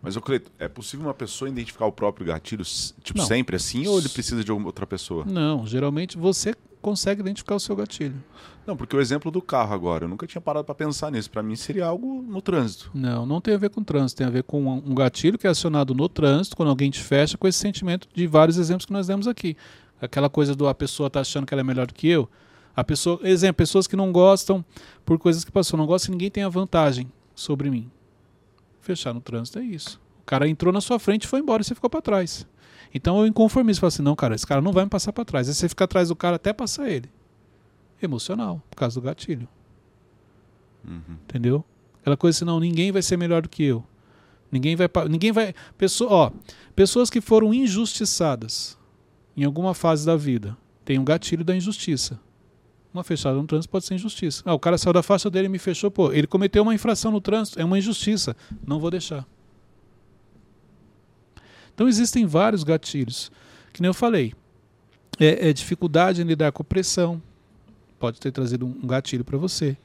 Mas, 0.00 0.16
Cleito, 0.16 0.50
é 0.58 0.66
possível 0.66 1.06
uma 1.06 1.14
pessoa 1.14 1.48
identificar 1.48 1.86
o 1.86 1.92
próprio 1.92 2.26
gatilho, 2.26 2.64
tipo, 3.02 3.20
Não. 3.20 3.24
sempre 3.24 3.54
assim, 3.54 3.86
ou 3.86 3.98
ele 3.98 4.08
precisa 4.08 4.42
de 4.42 4.50
outra 4.50 4.84
pessoa? 4.84 5.24
Não, 5.24 5.64
geralmente 5.64 6.18
você 6.18 6.54
consegue 6.80 7.20
identificar 7.20 7.54
o 7.54 7.60
seu 7.60 7.76
gatilho. 7.76 8.16
Não, 8.66 8.76
porque 8.76 8.96
o 8.96 9.00
exemplo 9.00 9.30
do 9.30 9.40
carro 9.40 9.72
agora, 9.72 10.04
eu 10.04 10.08
nunca 10.08 10.26
tinha 10.26 10.40
parado 10.40 10.64
pra 10.64 10.74
pensar 10.74 11.12
nisso. 11.12 11.30
Pra 11.30 11.42
mim 11.42 11.54
seria 11.54 11.86
algo 11.86 12.20
no 12.20 12.42
trânsito. 12.42 12.90
Não, 12.92 13.24
não 13.24 13.40
tem 13.40 13.54
a 13.54 13.56
ver 13.56 13.70
com 13.70 13.82
trânsito, 13.84 14.18
tem 14.18 14.26
a 14.26 14.30
ver 14.30 14.42
com 14.42 14.64
um 14.64 14.82
um 14.84 14.94
gatilho 14.94 15.38
que 15.38 15.46
é 15.46 15.50
acionado 15.50 15.94
no 15.94 16.08
trânsito, 16.08 16.56
quando 16.56 16.68
alguém 16.70 16.90
te 16.90 17.00
fecha, 17.00 17.38
com 17.38 17.46
esse 17.46 17.58
sentimento 17.58 18.08
de 18.12 18.26
vários 18.26 18.58
exemplos 18.58 18.84
que 18.84 18.92
nós 18.92 19.06
demos 19.06 19.28
aqui. 19.28 19.56
Aquela 20.02 20.28
coisa 20.28 20.56
do 20.56 20.66
a 20.66 20.74
pessoa 20.74 21.08
tá 21.08 21.20
achando 21.20 21.46
que 21.46 21.54
ela 21.54 21.60
é 21.60 21.64
melhor 21.64 21.86
do 21.86 21.94
que 21.94 22.08
eu. 22.08 22.28
A 22.74 22.82
pessoa, 22.82 23.20
exemplo, 23.22 23.54
pessoas 23.54 23.86
que 23.86 23.94
não 23.94 24.10
gostam 24.10 24.64
por 25.04 25.16
coisas 25.16 25.44
que 25.44 25.52
passou, 25.52 25.78
não 25.78 25.86
gostam 25.86 26.10
ninguém 26.10 26.28
tenha 26.28 26.50
vantagem 26.50 27.10
sobre 27.36 27.70
mim. 27.70 27.88
Fechar 28.80 29.14
no 29.14 29.20
trânsito 29.20 29.60
é 29.60 29.62
isso. 29.62 30.00
O 30.20 30.24
cara 30.24 30.48
entrou 30.48 30.72
na 30.72 30.80
sua 30.80 30.98
frente 30.98 31.22
e 31.22 31.28
foi 31.28 31.38
embora 31.38 31.62
e 31.62 31.64
você 31.64 31.72
ficou 31.72 31.88
para 31.88 32.02
trás. 32.02 32.44
Então 32.92 33.20
eu 33.20 33.28
inconformismo, 33.28 33.80
falo 33.80 33.88
assim, 33.88 34.02
não, 34.02 34.16
cara, 34.16 34.34
esse 34.34 34.44
cara 34.46 34.60
não 34.60 34.72
vai 34.72 34.82
me 34.82 34.90
passar 34.90 35.12
para 35.12 35.24
trás. 35.24 35.48
Aí 35.48 35.54
você 35.54 35.68
fica 35.68 35.84
atrás 35.84 36.08
do 36.08 36.16
cara 36.16 36.34
até 36.34 36.52
passar 36.52 36.90
ele. 36.90 37.08
Emocional, 38.02 38.60
por 38.70 38.76
causa 38.76 39.00
do 39.00 39.04
gatilho. 39.04 39.48
Uhum. 40.84 41.16
Entendeu? 41.28 41.64
Aquela 42.00 42.16
coisa 42.16 42.38
assim, 42.38 42.44
não, 42.44 42.58
ninguém 42.58 42.90
vai 42.90 43.02
ser 43.02 43.16
melhor 43.16 43.42
do 43.42 43.48
que 43.48 43.62
eu. 43.62 43.84
Ninguém 44.50 44.74
vai. 44.74 44.88
Ninguém 45.08 45.30
vai. 45.30 45.54
Pessoa, 45.78 46.10
ó, 46.10 46.32
pessoas 46.74 47.08
que 47.08 47.20
foram 47.20 47.54
injustiçadas 47.54 48.76
em 49.36 49.44
alguma 49.44 49.74
fase 49.74 50.04
da 50.04 50.16
vida 50.16 50.56
tem 50.84 50.98
um 50.98 51.04
gatilho 51.04 51.44
da 51.44 51.54
injustiça. 51.54 52.18
Uma 52.92 53.02
fechada 53.02 53.36
no 53.36 53.46
trânsito 53.46 53.70
pode 53.70 53.86
ser 53.86 53.94
injustiça. 53.94 54.42
Ah, 54.44 54.52
o 54.52 54.58
cara 54.58 54.76
saiu 54.76 54.92
da 54.92 55.02
faixa 55.02 55.30
dele 55.30 55.46
e 55.46 55.48
me 55.48 55.58
fechou, 55.58 55.90
pô, 55.90 56.12
ele 56.12 56.26
cometeu 56.26 56.62
uma 56.62 56.74
infração 56.74 57.10
no 57.10 57.20
trânsito, 57.20 57.58
é 57.58 57.64
uma 57.64 57.78
injustiça. 57.78 58.36
Não 58.66 58.78
vou 58.78 58.90
deixar. 58.90 59.26
Então 61.74 61.88
existem 61.88 62.26
vários 62.26 62.62
gatilhos. 62.64 63.32
Que 63.72 63.80
nem 63.80 63.88
eu 63.88 63.94
falei. 63.94 64.34
É, 65.18 65.48
é 65.48 65.52
dificuldade 65.52 66.20
em 66.20 66.24
lidar 66.24 66.52
com 66.52 66.62
pressão. 66.62 67.22
Pode 67.98 68.20
ter 68.20 68.30
trazido 68.30 68.66
um, 68.66 68.80
um 68.82 68.86
gatilho 68.86 69.24
para 69.24 69.38
você. 69.38 69.76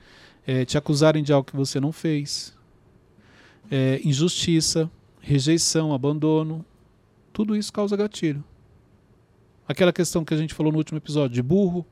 É, 0.45 0.65
te 0.65 0.77
acusarem 0.77 1.23
de 1.23 1.31
algo 1.31 1.49
que 1.49 1.55
você 1.55 1.79
não 1.79 1.93
fez. 1.93 2.53
É, 3.71 4.01
injustiça, 4.03 4.91
rejeição, 5.21 5.93
abandono. 5.93 6.65
Tudo 7.31 7.55
isso 7.55 7.71
causa 7.71 7.95
gatilho. 7.95 8.43
Aquela 9.67 9.91
questão 9.91 10.23
que 10.23 10.33
a 10.33 10.37
gente 10.37 10.53
falou 10.53 10.71
no 10.71 10.77
último 10.77 10.97
episódio, 10.97 11.35
de 11.35 11.41
burro. 11.41 11.85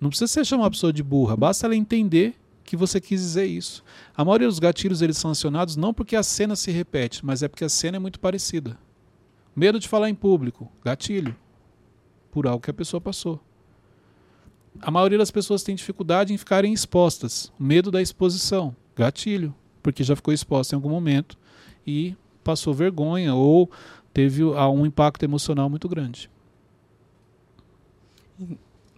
Não 0.00 0.08
precisa 0.10 0.26
você 0.26 0.44
chamar 0.44 0.66
a 0.66 0.70
pessoa 0.70 0.92
de 0.92 1.02
burra, 1.02 1.36
basta 1.36 1.66
ela 1.66 1.74
entender 1.74 2.34
que 2.64 2.76
você 2.76 3.00
quis 3.00 3.20
dizer 3.20 3.46
isso. 3.46 3.82
A 4.14 4.24
maioria 4.24 4.46
dos 4.46 4.58
gatilhos 4.58 5.00
eles 5.00 5.16
são 5.16 5.30
acionados 5.30 5.74
não 5.74 5.94
porque 5.94 6.14
a 6.14 6.22
cena 6.22 6.54
se 6.54 6.70
repete, 6.70 7.24
mas 7.24 7.42
é 7.42 7.48
porque 7.48 7.64
a 7.64 7.68
cena 7.68 7.96
é 7.96 7.98
muito 7.98 8.20
parecida. 8.20 8.78
Medo 9.56 9.80
de 9.80 9.88
falar 9.88 10.10
em 10.10 10.14
público, 10.14 10.70
gatilho. 10.84 11.34
Por 12.30 12.46
algo 12.46 12.62
que 12.62 12.70
a 12.70 12.74
pessoa 12.74 13.00
passou. 13.00 13.40
a 14.80 14.90
maioria 14.90 15.18
das 15.18 15.30
pessoas 15.30 15.62
tem 15.62 15.74
dificuldade 15.74 16.32
em 16.32 16.36
ficarem 16.36 16.72
expostas. 16.72 17.50
Medo 17.58 17.90
da 17.90 18.02
exposição. 18.02 18.76
Gatilho. 18.94 19.54
Porque 19.82 20.04
já 20.04 20.14
ficou 20.14 20.32
exposta 20.32 20.74
em 20.74 20.76
algum 20.76 20.90
momento 20.90 21.38
e 21.86 22.14
passou 22.44 22.74
vergonha 22.74 23.34
ou 23.34 23.70
teve 24.12 24.42
ah, 24.54 24.68
um 24.68 24.84
impacto 24.84 25.22
emocional 25.22 25.70
muito 25.70 25.88
grande. 25.88 26.30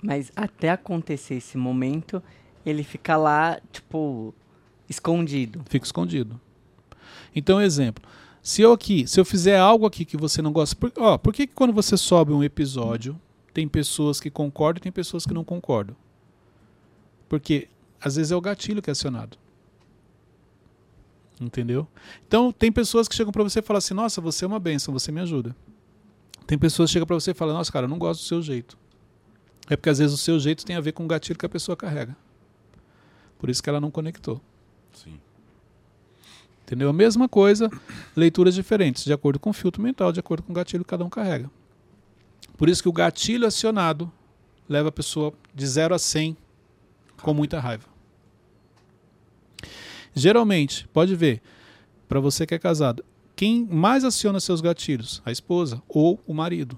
Mas 0.02 0.32
até 0.34 0.70
acontecer 0.70 1.34
esse 1.34 1.58
momento, 1.58 2.22
ele 2.64 2.82
fica 2.82 3.16
lá, 3.16 3.60
tipo, 3.72 4.34
escondido. 4.88 5.62
Fica 5.68 5.84
escondido. 5.84 6.40
Então, 7.34 7.60
exemplo. 7.60 8.02
Se 8.42 8.62
eu 8.62 8.72
aqui, 8.72 9.06
se 9.06 9.20
eu 9.20 9.24
fizer 9.24 9.58
algo 9.58 9.84
aqui 9.86 10.04
que 10.04 10.16
você 10.16 10.40
não 10.40 10.52
gosta, 10.52 10.74
por, 10.74 10.90
ó, 10.96 11.18
por 11.18 11.32
que, 11.32 11.46
que 11.46 11.54
quando 11.54 11.74
você 11.74 11.96
sobe 11.96 12.32
um 12.32 12.42
episódio, 12.42 13.20
tem 13.52 13.68
pessoas 13.68 14.18
que 14.18 14.30
concordam 14.30 14.80
e 14.80 14.82
tem 14.82 14.92
pessoas 14.92 15.26
que 15.26 15.34
não 15.34 15.44
concordam? 15.44 15.94
Porque 17.28 17.68
às 18.00 18.16
vezes 18.16 18.32
é 18.32 18.36
o 18.36 18.40
gatilho 18.40 18.80
que 18.80 18.88
é 18.88 18.92
acionado. 18.92 19.36
Entendeu? 21.38 21.86
Então, 22.26 22.50
tem 22.50 22.72
pessoas 22.72 23.08
que 23.08 23.14
chegam 23.14 23.32
para 23.32 23.42
você 23.42 23.60
e 23.60 23.62
falam 23.62 23.78
assim: 23.78 23.94
"Nossa, 23.94 24.20
você 24.20 24.44
é 24.44 24.48
uma 24.48 24.58
benção, 24.58 24.92
você 24.92 25.12
me 25.12 25.20
ajuda". 25.20 25.54
Tem 26.46 26.58
pessoas 26.58 26.90
que 26.90 26.94
chegam 26.94 27.06
para 27.06 27.14
você 27.14 27.30
e 27.30 27.34
falam: 27.34 27.54
"Nossa, 27.54 27.70
cara, 27.70 27.84
eu 27.84 27.90
não 27.90 27.98
gosto 27.98 28.22
do 28.22 28.26
seu 28.26 28.42
jeito". 28.42 28.76
É 29.70 29.76
porque 29.76 29.88
às 29.88 29.98
vezes 29.98 30.12
o 30.12 30.18
seu 30.18 30.38
jeito 30.40 30.66
tem 30.66 30.74
a 30.74 30.80
ver 30.80 30.90
com 30.90 31.04
o 31.04 31.06
gatilho 31.06 31.38
que 31.38 31.46
a 31.46 31.48
pessoa 31.48 31.76
carrega. 31.76 32.16
Por 33.38 33.48
isso 33.48 33.62
que 33.62 33.70
ela 33.70 33.80
não 33.80 33.88
conectou. 33.88 34.40
Sim. 34.92 35.20
Entendeu? 36.62 36.90
A 36.90 36.92
mesma 36.92 37.28
coisa, 37.28 37.70
leituras 38.16 38.56
diferentes, 38.56 39.04
de 39.04 39.12
acordo 39.12 39.38
com 39.38 39.50
o 39.50 39.52
filtro 39.52 39.80
mental, 39.80 40.10
de 40.10 40.18
acordo 40.18 40.42
com 40.42 40.50
o 40.50 40.54
gatilho 40.54 40.82
que 40.82 40.90
cada 40.90 41.04
um 41.04 41.08
carrega. 41.08 41.48
Por 42.58 42.68
isso 42.68 42.82
que 42.82 42.88
o 42.88 42.92
gatilho 42.92 43.46
acionado 43.46 44.10
leva 44.68 44.88
a 44.88 44.92
pessoa 44.92 45.32
de 45.54 45.66
0 45.66 45.94
a 45.94 45.98
100 46.00 46.36
com 47.22 47.32
muita 47.32 47.60
raiva. 47.60 47.86
Geralmente, 50.12 50.88
pode 50.88 51.14
ver, 51.14 51.40
para 52.08 52.18
você 52.18 52.44
que 52.44 52.54
é 52.54 52.58
casado, 52.58 53.04
quem 53.36 53.64
mais 53.66 54.04
aciona 54.04 54.40
seus 54.40 54.60
gatilhos? 54.60 55.22
A 55.24 55.30
esposa 55.30 55.80
ou 55.88 56.20
o 56.26 56.34
marido. 56.34 56.76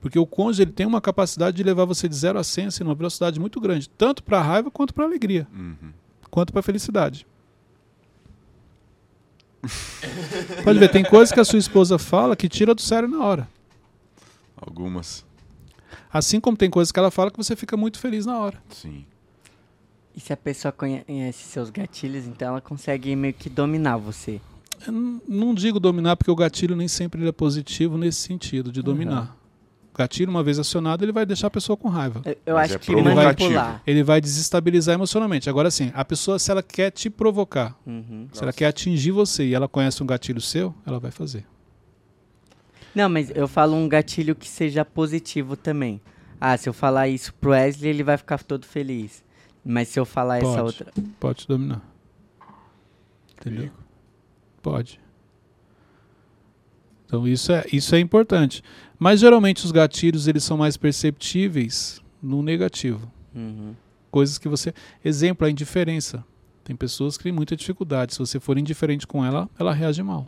Porque 0.00 0.18
o 0.18 0.26
cônjuge 0.26 0.62
ele 0.62 0.72
tem 0.72 0.86
uma 0.86 1.00
capacidade 1.00 1.56
de 1.56 1.62
levar 1.62 1.84
você 1.84 2.08
de 2.08 2.14
0 2.14 2.38
a 2.38 2.44
100 2.44 2.66
assim, 2.66 2.84
numa 2.84 2.94
velocidade 2.94 3.40
muito 3.40 3.60
grande, 3.60 3.88
tanto 3.88 4.22
para 4.22 4.38
a 4.38 4.42
raiva 4.42 4.70
quanto 4.70 4.92
para 4.94 5.04
a 5.04 5.06
alegria, 5.06 5.46
Uhum. 5.54 5.92
quanto 6.30 6.52
para 6.52 6.60
a 6.60 6.62
felicidade. 6.62 7.26
Pode 10.64 10.78
ver, 10.78 10.90
tem 10.90 11.04
coisas 11.04 11.32
que 11.32 11.40
a 11.40 11.44
sua 11.44 11.58
esposa 11.58 11.98
fala 11.98 12.36
que 12.36 12.48
tira 12.48 12.74
do 12.74 12.80
sério 12.80 13.08
na 13.08 13.24
hora. 13.24 13.48
Algumas. 14.56 15.24
Assim 16.12 16.40
como 16.40 16.56
tem 16.56 16.70
coisas 16.70 16.92
que 16.92 16.98
ela 16.98 17.10
fala 17.10 17.30
que 17.30 17.36
você 17.36 17.56
fica 17.56 17.76
muito 17.76 17.98
feliz 17.98 18.24
na 18.26 18.38
hora. 18.38 18.62
Sim. 18.70 19.04
E 20.14 20.20
se 20.20 20.32
a 20.32 20.36
pessoa 20.36 20.72
conhece 20.72 21.44
seus 21.44 21.68
gatilhos, 21.68 22.26
então 22.26 22.48
ela 22.48 22.60
consegue 22.60 23.14
meio 23.16 23.34
que 23.34 23.50
dominar 23.50 23.96
você. 23.98 24.40
Eu 24.86 24.92
não 25.28 25.54
digo 25.54 25.78
dominar, 25.80 26.16
porque 26.16 26.30
o 26.30 26.36
gatilho 26.36 26.76
nem 26.76 26.88
sempre 26.88 27.20
ele 27.20 27.28
é 27.28 27.32
positivo 27.32 27.98
nesse 27.98 28.20
sentido, 28.20 28.70
de 28.72 28.80
dominar. 28.82 29.36
O 29.42 29.45
gatilho, 29.96 30.30
uma 30.30 30.42
vez 30.42 30.58
acionado, 30.58 31.04
ele 31.04 31.12
vai 31.12 31.24
deixar 31.26 31.46
a 31.46 31.50
pessoa 31.50 31.76
com 31.76 31.88
raiva. 31.88 32.22
Eu, 32.44 32.56
acho 32.56 32.74
é 32.74 32.78
que 32.78 32.86
provocativo. 32.92 33.50
manipular. 33.50 33.82
Ele 33.86 34.02
vai 34.02 34.20
desestabilizar 34.20 34.94
emocionalmente. 34.94 35.48
Agora 35.50 35.70
sim, 35.70 35.90
a 35.94 36.04
pessoa, 36.04 36.38
se 36.38 36.50
ela 36.50 36.62
quer 36.62 36.90
te 36.90 37.08
provocar, 37.10 37.74
Uhum. 37.86 38.28
se 38.32 38.42
ela 38.42 38.52
quer 38.52 38.66
atingir 38.66 39.10
você 39.12 39.44
e 39.46 39.54
ela 39.54 39.68
conhece 39.68 40.02
um 40.02 40.06
gatilho 40.06 40.40
seu, 40.40 40.74
ela 40.86 40.98
vai 40.98 41.10
fazer. 41.10 41.44
Não, 42.94 43.08
mas 43.08 43.30
eu 43.34 43.46
falo 43.46 43.74
um 43.76 43.88
gatilho 43.88 44.34
que 44.34 44.48
seja 44.48 44.84
positivo 44.84 45.56
também. 45.56 46.00
Ah, 46.40 46.56
se 46.56 46.68
eu 46.68 46.72
falar 46.72 47.08
isso 47.08 47.32
pro 47.34 47.50
Wesley, 47.50 47.90
ele 47.90 48.02
vai 48.02 48.16
ficar 48.16 48.42
todo 48.42 48.64
feliz. 48.66 49.24
Mas 49.64 49.88
se 49.88 49.98
eu 49.98 50.04
falar 50.04 50.38
essa 50.38 50.46
Pode. 50.46 50.60
outra. 50.62 50.92
Pode 51.18 51.38
te 51.40 51.48
dominar. 51.48 51.82
Entendeu? 53.38 53.70
Pode. 54.62 55.00
Então 57.06 57.26
isso 57.26 57.52
é, 57.52 57.64
isso 57.72 57.94
é 57.94 58.00
importante. 58.00 58.62
Mas 58.98 59.20
geralmente 59.20 59.64
os 59.64 59.70
gatilhos 59.72 60.26
eles 60.26 60.44
são 60.44 60.56
mais 60.56 60.76
perceptíveis 60.76 62.00
no 62.22 62.42
negativo. 62.42 63.10
Uhum. 63.34 63.74
Coisas 64.10 64.38
que 64.38 64.48
você. 64.48 64.74
Exemplo, 65.04 65.46
a 65.46 65.50
indiferença. 65.50 66.24
Tem 66.64 66.74
pessoas 66.74 67.16
que 67.16 67.22
têm 67.22 67.32
muita 67.32 67.54
dificuldade. 67.54 68.12
Se 68.14 68.18
você 68.18 68.40
for 68.40 68.58
indiferente 68.58 69.06
com 69.06 69.24
ela, 69.24 69.48
ela 69.58 69.72
reage 69.72 70.02
mal. 70.02 70.26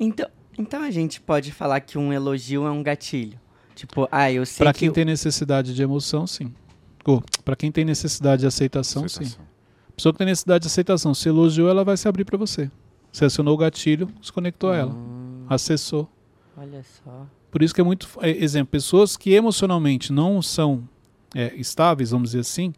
Então, 0.00 0.26
então 0.58 0.82
a 0.82 0.90
gente 0.90 1.20
pode 1.20 1.52
falar 1.52 1.80
que 1.80 1.98
um 1.98 2.12
elogio 2.12 2.66
é 2.66 2.70
um 2.70 2.82
gatilho. 2.82 3.38
Tipo, 3.74 4.08
ah, 4.10 4.30
eu 4.30 4.46
sei 4.46 4.64
Para 4.64 4.72
que. 4.72 4.80
quem 4.80 4.90
tem 4.90 5.04
necessidade 5.04 5.74
de 5.74 5.82
emoção, 5.82 6.26
sim. 6.26 6.52
Ou, 7.04 7.22
para 7.44 7.56
quem 7.56 7.70
tem 7.70 7.84
necessidade 7.84 8.40
de 8.40 8.46
aceitação, 8.46 9.02
sim. 9.02 9.24
Aceitação. 9.24 9.46
Pessoa 9.94 10.12
que 10.12 10.18
tem 10.18 10.26
necessidade 10.26 10.62
de 10.62 10.68
aceitação, 10.68 11.14
se 11.14 11.28
elogiou, 11.28 11.68
ela 11.68 11.84
vai 11.84 11.96
se 11.96 12.08
abrir 12.08 12.24
para 12.24 12.38
você. 12.38 12.70
Você 13.14 13.26
acionou 13.26 13.54
o 13.54 13.56
gatilho, 13.56 14.08
se 14.20 14.32
conectou 14.32 14.70
a 14.72 14.76
ela, 14.76 14.92
Hum, 14.92 15.46
acessou. 15.48 16.10
olha 16.56 16.82
só. 16.82 17.28
Por 17.48 17.62
isso 17.62 17.72
que 17.72 17.80
é 17.80 17.84
muito. 17.84 18.08
é, 18.20 18.28
exemplo, 18.30 18.72
pessoas 18.72 19.16
que 19.16 19.30
emocionalmente 19.32 20.12
não 20.12 20.42
são 20.42 20.82
é, 21.32 21.54
estáveis, 21.54 22.10
vamos 22.10 22.30
dizer 22.30 22.40
assim, 22.40 22.74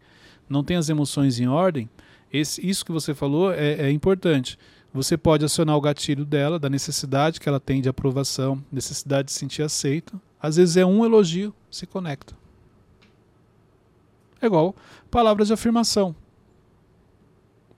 não 0.47 0.63
têm 0.63 0.77
as 0.77 0.89
emoções 0.89 1.39
em 1.39 1.47
ordem, 1.47 1.89
esse, 2.31 2.63
isso 2.63 2.85
que 2.85 2.91
você 2.91 3.15
falou 3.15 3.51
é, 3.51 3.87
é 3.87 3.91
importante. 3.91 4.59
Você 4.93 5.17
pode 5.17 5.43
acionar 5.43 5.75
o 5.75 5.81
gatilho 5.81 6.23
dela, 6.23 6.59
da 6.59 6.69
necessidade 6.69 7.39
que 7.39 7.49
ela 7.49 7.59
tem 7.59 7.81
de 7.81 7.89
aprovação, 7.89 8.63
necessidade 8.71 9.27
de 9.29 9.31
se 9.31 9.39
sentir 9.39 9.63
aceita. 9.63 10.21
Às 10.39 10.57
vezes 10.57 10.77
é 10.77 10.85
um 10.85 11.03
elogio, 11.03 11.51
se 11.71 11.87
conecta. 11.87 12.35
É 14.39 14.45
igual 14.45 14.75
palavras 15.09 15.47
de 15.47 15.53
afirmação. 15.55 16.15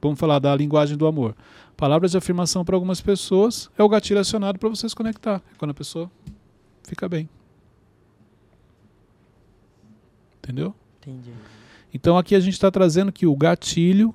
Vamos 0.01 0.19
falar 0.19 0.39
da 0.39 0.53
linguagem 0.55 0.97
do 0.97 1.07
amor. 1.07 1.35
Palavras 1.79 2.11
de 2.11 2.17
afirmação 2.17 2.65
para 2.65 2.75
algumas 2.75 2.99
pessoas 2.99 3.69
é 3.77 3.81
o 3.81 3.87
gatilho 3.87 4.19
acionado 4.19 4.59
para 4.59 4.67
você 4.67 4.89
se 4.89 4.93
conectar. 4.93 5.41
É 5.49 5.55
quando 5.57 5.71
a 5.71 5.73
pessoa 5.73 6.11
fica 6.83 7.07
bem. 7.07 7.29
Entendeu? 10.39 10.75
Entendi. 10.97 11.31
Então 11.93 12.17
aqui 12.17 12.35
a 12.35 12.39
gente 12.41 12.55
está 12.55 12.69
trazendo 12.69 13.13
que 13.13 13.25
o 13.25 13.33
gatilho 13.33 14.13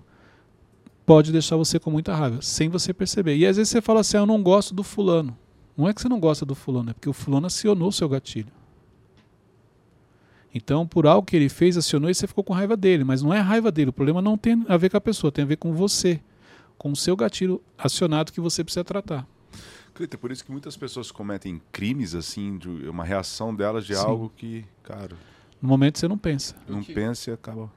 pode 1.07 1.33
deixar 1.33 1.57
você 1.57 1.79
com 1.79 1.91
muita 1.91 2.15
raiva, 2.15 2.43
sem 2.43 2.69
você 2.69 2.93
perceber. 2.93 3.35
E 3.35 3.47
às 3.47 3.57
vezes 3.57 3.71
você 3.71 3.81
fala 3.81 4.01
assim, 4.01 4.19
ah, 4.19 4.21
eu 4.21 4.27
não 4.27 4.43
gosto 4.43 4.75
do 4.75 4.83
fulano. 4.83 5.35
Não 5.75 5.89
é 5.89 5.95
que 5.95 6.03
você 6.03 6.09
não 6.09 6.21
gosta 6.21 6.45
do 6.45 6.55
fulano, 6.55 6.91
é 6.91 6.93
porque 6.93 7.09
o 7.09 7.15
fulano 7.15 7.47
acionou 7.47 7.89
o 7.89 7.93
seu 7.93 8.11
gatilho. 8.11 8.53
Então, 10.55 10.87
por 10.87 11.07
algo 11.07 11.27
que 11.27 11.35
ele 11.35 11.49
fez, 11.49 11.79
acionou 11.79 12.11
e 12.11 12.15
você 12.15 12.27
ficou 12.27 12.45
com 12.45 12.53
raiva 12.53 12.77
dele. 12.77 13.05
Mas 13.05 13.23
não 13.23 13.33
é 13.33 13.41
raiva 13.41 13.73
dele. 13.73 13.89
O 13.89 13.93
problema 13.93 14.21
não 14.21 14.37
tem 14.37 14.67
a 14.69 14.77
ver 14.77 14.91
com 14.91 14.99
a 14.99 15.01
pessoa, 15.01 15.33
tem 15.33 15.45
a 15.45 15.49
ver 15.49 15.57
com 15.57 15.73
você. 15.73 16.21
Com 16.85 16.93
o 16.93 16.97
seu 16.97 17.17
gatilho 17.17 17.63
acionado 17.79 18.31
que 18.31 18.43
você 18.43 18.63
precisa 18.63 18.85
tratar. 18.85 19.27
Cleiton, 19.95 20.19
por 20.19 20.31
isso 20.31 20.45
que 20.45 20.53
muitas 20.53 20.77
pessoas 20.77 21.11
cometem 21.11 21.59
crimes, 21.73 22.15
assim, 22.15 22.59
de 22.59 22.69
uma 22.69 23.03
reação 23.03 23.55
delas 23.55 23.87
de 23.87 23.95
Sim. 23.97 24.05
algo 24.05 24.31
que, 24.37 24.67
cara, 24.83 25.17
No 25.63 25.67
momento 25.67 25.99
você 25.99 26.07
não 26.07 26.19
pensa. 26.19 26.55
não 26.69 26.83
que- 26.83 26.93
pensa 26.93 27.31
e 27.31 27.33
acaba. 27.33 27.73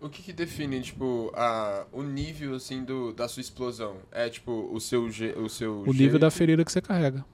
O 0.00 0.08
que, 0.08 0.20
que 0.24 0.32
define, 0.32 0.80
tipo, 0.82 1.30
a, 1.36 1.86
o 1.92 2.02
nível, 2.02 2.56
assim, 2.56 2.82
do, 2.82 3.12
da 3.12 3.28
sua 3.28 3.42
explosão? 3.42 3.98
É, 4.10 4.28
tipo, 4.28 4.68
o 4.72 4.80
seu, 4.80 5.08
ge- 5.08 5.34
o 5.38 5.48
seu 5.48 5.84
O 5.86 5.92
nível 5.92 6.18
da 6.18 6.28
ferida 6.28 6.64
que 6.64 6.72
você 6.72 6.80
carrega. 6.80 7.24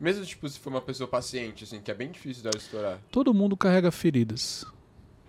Mesmo, 0.00 0.24
tipo, 0.26 0.48
se 0.48 0.58
for 0.58 0.70
uma 0.70 0.80
pessoa 0.82 1.06
paciente, 1.06 1.62
assim, 1.62 1.80
que 1.80 1.92
é 1.92 1.94
bem 1.94 2.10
difícil 2.10 2.42
dela 2.42 2.56
estourar. 2.56 2.98
Todo 3.12 3.32
mundo 3.32 3.56
carrega 3.56 3.92
feridas. 3.92 4.64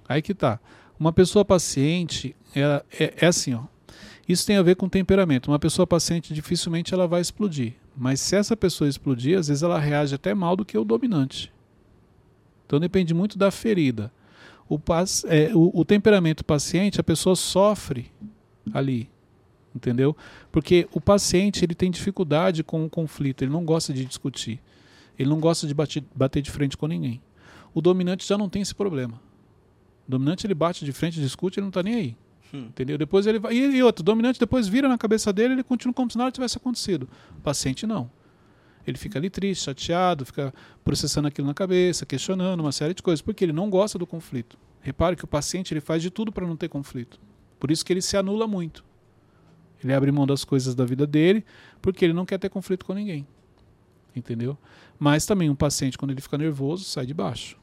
Aí 0.10 0.20
que 0.20 0.34
tá. 0.34 0.60
Uma 1.00 1.14
pessoa 1.14 1.46
paciente 1.46 2.36
ela 2.56 2.84
é, 3.00 3.14
é 3.22 3.28
assim, 3.28 3.54
ó. 3.54 3.66
Isso 4.28 4.46
tem 4.46 4.56
a 4.58 4.62
ver 4.62 4.76
com 4.76 4.88
temperamento. 4.88 5.50
Uma 5.52 5.60
pessoa 5.60 5.86
paciente 5.86 6.34
dificilmente 6.34 6.94
ela 6.94 7.08
vai 7.08 7.22
explodir. 7.22 7.74
Mas 7.96 8.20
se 8.20 8.36
essa 8.36 8.56
pessoa 8.56 8.90
explodir, 8.90 9.38
às 9.38 9.48
vezes 9.48 9.64
ela 9.64 9.80
reage 9.80 10.16
até 10.16 10.34
mal 10.34 10.56
do 10.56 10.66
que 10.66 10.78
o 10.78 10.86
dominante. 10.86 11.52
Então 12.66 12.80
depende 12.80 13.14
muito 13.14 13.38
da 13.38 13.52
ferida. 13.52 14.12
O, 14.70 14.80
é, 15.28 15.54
o, 15.54 15.72
o 15.82 15.86
temperamento 15.86 16.44
paciente, 16.44 17.00
a 17.00 17.04
pessoa 17.04 17.36
sofre 17.36 18.12
ali. 18.74 19.10
Entendeu? 19.76 20.16
Porque 20.52 20.88
o 20.94 21.02
paciente 21.02 21.66
ele 21.66 21.76
tem 21.76 21.92
dificuldade 21.92 22.64
com 22.64 22.86
o 22.86 22.90
conflito, 22.90 23.44
ele 23.44 23.52
não 23.52 23.66
gosta 23.66 23.92
de 23.92 24.06
discutir. 24.06 24.62
Ele 25.18 25.30
não 25.30 25.40
gosta 25.40 25.68
de 25.68 25.74
bater, 25.74 26.04
bater 26.16 26.42
de 26.42 26.50
frente 26.50 26.78
com 26.78 26.88
ninguém. 26.88 27.22
O 27.74 27.82
dominante 27.82 28.28
já 28.28 28.38
não 28.38 28.50
tem 28.50 28.62
esse 28.62 28.74
problema. 28.74 29.20
O 30.08 30.12
dominante 30.12 30.46
ele 30.46 30.54
bate 30.54 30.86
de 30.86 30.92
frente, 30.92 31.20
discute, 31.20 31.60
ele 31.60 31.66
não 31.66 31.70
está 31.70 31.84
nem 31.84 31.96
aí. 31.96 32.18
Hum. 32.54 32.66
Entendeu? 32.66 32.98
Depois 32.98 33.26
ele 33.26 33.40
vai. 33.40 33.54
E, 33.54 33.78
e 33.78 33.84
outro, 33.84 34.02
o 34.02 34.06
dominante 34.06 34.40
depois 34.40 34.68
vira 34.68 34.88
na 34.88 34.98
cabeça 34.98 35.34
dele, 35.34 35.54
ele 35.54 35.64
continua 35.64 35.94
como 35.94 36.12
se 36.12 36.18
nada 36.18 36.32
tivesse 36.32 36.58
acontecido. 36.58 37.10
O 37.38 37.42
paciente 37.42 37.88
não. 37.88 38.10
Ele 38.86 38.98
fica 38.98 39.18
ali 39.18 39.30
triste, 39.30 39.64
chateado, 39.64 40.26
fica 40.26 40.54
processando 40.84 41.28
aquilo 41.28 41.48
na 41.48 41.54
cabeça, 41.54 42.06
questionando 42.06 42.60
uma 42.60 42.72
série 42.72 42.94
de 42.94 43.02
coisas, 43.02 43.22
porque 43.22 43.44
ele 43.44 43.54
não 43.54 43.70
gosta 43.70 43.98
do 43.98 44.06
conflito. 44.06 44.58
Repare 44.82 45.16
que 45.16 45.24
o 45.24 45.28
paciente 45.28 45.74
ele 45.74 45.80
faz 45.82 46.02
de 46.02 46.10
tudo 46.10 46.32
para 46.32 46.46
não 46.46 46.58
ter 46.58 46.68
conflito. 46.68 47.20
Por 47.60 47.72
isso 47.72 47.84
que 47.84 47.94
ele 47.94 48.02
se 48.02 48.18
anula 48.18 48.46
muito. 48.46 48.84
Ele 49.82 49.94
abre 49.94 50.12
mão 50.12 50.28
das 50.28 50.44
coisas 50.44 50.76
da 50.76 50.86
vida 50.86 51.08
dele, 51.08 51.46
porque 51.82 52.06
ele 52.06 52.14
não 52.14 52.26
quer 52.26 52.38
ter 52.38 52.50
conflito 52.50 52.86
com 52.86 52.94
ninguém. 52.94 53.26
Entendeu? 54.14 54.58
Mas 55.00 55.26
também 55.26 55.50
um 55.50 55.56
paciente, 55.56 55.98
quando 55.98 56.12
ele 56.12 56.22
fica 56.22 56.38
nervoso, 56.38 56.84
sai 56.84 57.06
de 57.06 57.14
baixo. 57.14 57.58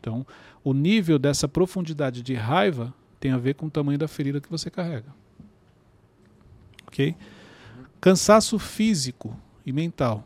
Então, 0.00 0.26
o 0.62 0.74
nível 0.74 1.18
dessa 1.18 1.48
profundidade 1.48 2.20
de 2.20 2.34
raiva 2.34 2.92
tem 3.24 3.32
a 3.32 3.38
ver 3.38 3.54
com 3.54 3.64
o 3.64 3.70
tamanho 3.70 3.98
da 3.98 4.06
ferida 4.06 4.38
que 4.38 4.50
você 4.50 4.68
carrega. 4.68 5.08
Ok? 6.86 7.16
Cansaço 7.98 8.58
físico 8.58 9.34
e 9.64 9.72
mental. 9.72 10.22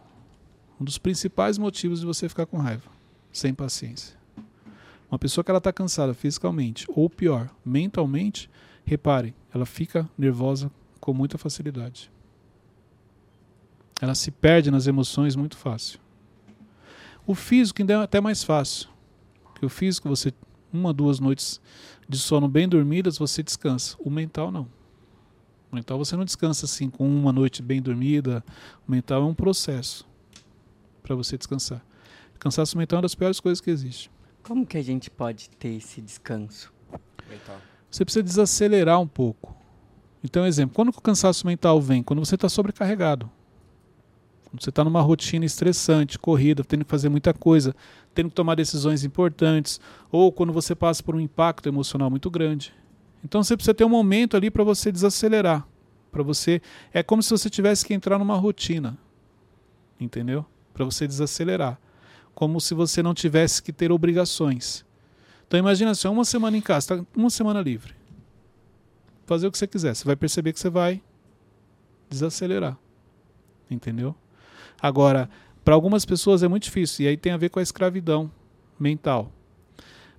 Um 0.80 0.84
dos 0.84 0.98
principais 0.98 1.58
motivos 1.58 2.00
de 2.00 2.06
você 2.06 2.28
ficar 2.28 2.44
com 2.44 2.58
raiva, 2.58 2.90
sem 3.32 3.54
paciência. 3.54 4.18
Uma 5.08 5.16
pessoa 5.16 5.44
que 5.44 5.50
ela 5.52 5.58
está 5.58 5.72
cansada 5.72 6.12
fisicamente, 6.12 6.86
ou 6.88 7.08
pior, 7.08 7.48
mentalmente, 7.64 8.50
repare, 8.84 9.32
ela 9.54 9.64
fica 9.64 10.10
nervosa 10.18 10.68
com 10.98 11.14
muita 11.14 11.38
facilidade. 11.38 12.10
Ela 14.00 14.16
se 14.16 14.32
perde 14.32 14.72
nas 14.72 14.88
emoções 14.88 15.36
muito 15.36 15.56
fácil. 15.56 16.00
O 17.24 17.36
físico 17.36 17.80
ainda 17.80 17.92
é 17.92 17.96
até 18.02 18.20
mais 18.20 18.42
fácil. 18.42 18.88
Porque 19.44 19.64
o 19.64 19.68
físico, 19.68 20.08
você, 20.08 20.34
uma, 20.72 20.92
duas 20.92 21.20
noites 21.20 21.60
de 22.08 22.18
sono 22.18 22.48
bem 22.48 22.68
dormidas, 22.68 23.18
você 23.18 23.42
descansa. 23.42 23.96
O 23.98 24.10
mental 24.10 24.50
não. 24.50 24.68
O 25.70 25.74
mental 25.74 25.98
você 25.98 26.16
não 26.16 26.24
descansa 26.24 26.64
assim 26.64 26.88
com 26.88 27.06
uma 27.06 27.32
noite 27.32 27.62
bem 27.62 27.82
dormida. 27.82 28.44
O 28.86 28.90
mental 28.90 29.22
é 29.22 29.26
um 29.26 29.34
processo 29.34 30.06
para 31.02 31.14
você 31.14 31.36
descansar. 31.36 31.84
Cansaço 32.38 32.78
mental 32.78 32.96
é 32.96 32.98
uma 32.98 33.02
das 33.02 33.14
piores 33.14 33.40
coisas 33.40 33.60
que 33.60 33.70
existe. 33.70 34.10
Como 34.42 34.64
que 34.64 34.78
a 34.78 34.82
gente 34.82 35.10
pode 35.10 35.50
ter 35.50 35.74
esse 35.74 36.00
descanso? 36.00 36.72
Mental. 37.28 37.60
Você 37.90 38.04
precisa 38.04 38.22
desacelerar 38.22 39.00
um 39.00 39.08
pouco. 39.08 39.54
Então, 40.22 40.46
exemplo, 40.46 40.74
quando 40.74 40.88
o 40.88 41.00
cansaço 41.00 41.46
mental 41.46 41.80
vem? 41.80 42.02
Quando 42.02 42.24
você 42.24 42.34
está 42.34 42.48
sobrecarregado. 42.48 43.30
Quando 44.50 44.62
você 44.62 44.70
está 44.70 44.82
numa 44.82 45.02
rotina 45.02 45.44
estressante, 45.44 46.18
corrida, 46.18 46.64
tendo 46.64 46.84
que 46.84 46.90
fazer 46.90 47.10
muita 47.10 47.34
coisa, 47.34 47.76
tendo 48.14 48.30
que 48.30 48.34
tomar 48.34 48.54
decisões 48.54 49.04
importantes, 49.04 49.78
ou 50.10 50.32
quando 50.32 50.52
você 50.52 50.74
passa 50.74 51.02
por 51.02 51.14
um 51.14 51.20
impacto 51.20 51.68
emocional 51.68 52.08
muito 52.08 52.30
grande. 52.30 52.72
Então 53.22 53.42
você 53.42 53.56
precisa 53.56 53.74
ter 53.74 53.84
um 53.84 53.90
momento 53.90 54.36
ali 54.36 54.50
para 54.50 54.64
você 54.64 54.90
desacelerar, 54.90 55.66
para 56.10 56.22
você 56.22 56.62
é 56.92 57.02
como 57.02 57.22
se 57.22 57.30
você 57.30 57.50
tivesse 57.50 57.84
que 57.84 57.92
entrar 57.92 58.18
numa 58.18 58.36
rotina, 58.36 58.96
entendeu? 60.00 60.46
Para 60.72 60.84
você 60.84 61.06
desacelerar, 61.06 61.78
como 62.34 62.58
se 62.58 62.72
você 62.72 63.02
não 63.02 63.12
tivesse 63.12 63.62
que 63.62 63.72
ter 63.72 63.92
obrigações. 63.92 64.84
Então 65.46 65.58
imagina 65.58 65.90
assim, 65.90 66.08
uma 66.08 66.24
semana 66.24 66.56
em 66.56 66.60
casa, 66.62 66.96
tá 66.96 67.06
uma 67.14 67.28
semana 67.28 67.60
livre, 67.60 67.94
fazer 69.26 69.46
o 69.46 69.52
que 69.52 69.58
você 69.58 69.66
quiser, 69.66 69.94
você 69.94 70.04
vai 70.04 70.16
perceber 70.16 70.54
que 70.54 70.60
você 70.60 70.70
vai 70.70 71.02
desacelerar, 72.08 72.78
entendeu? 73.70 74.16
Agora, 74.80 75.28
para 75.64 75.74
algumas 75.74 76.04
pessoas 76.04 76.42
é 76.42 76.48
muito 76.48 76.64
difícil, 76.64 77.04
e 77.04 77.08
aí 77.08 77.16
tem 77.16 77.32
a 77.32 77.36
ver 77.36 77.50
com 77.50 77.58
a 77.58 77.62
escravidão 77.62 78.30
mental. 78.78 79.32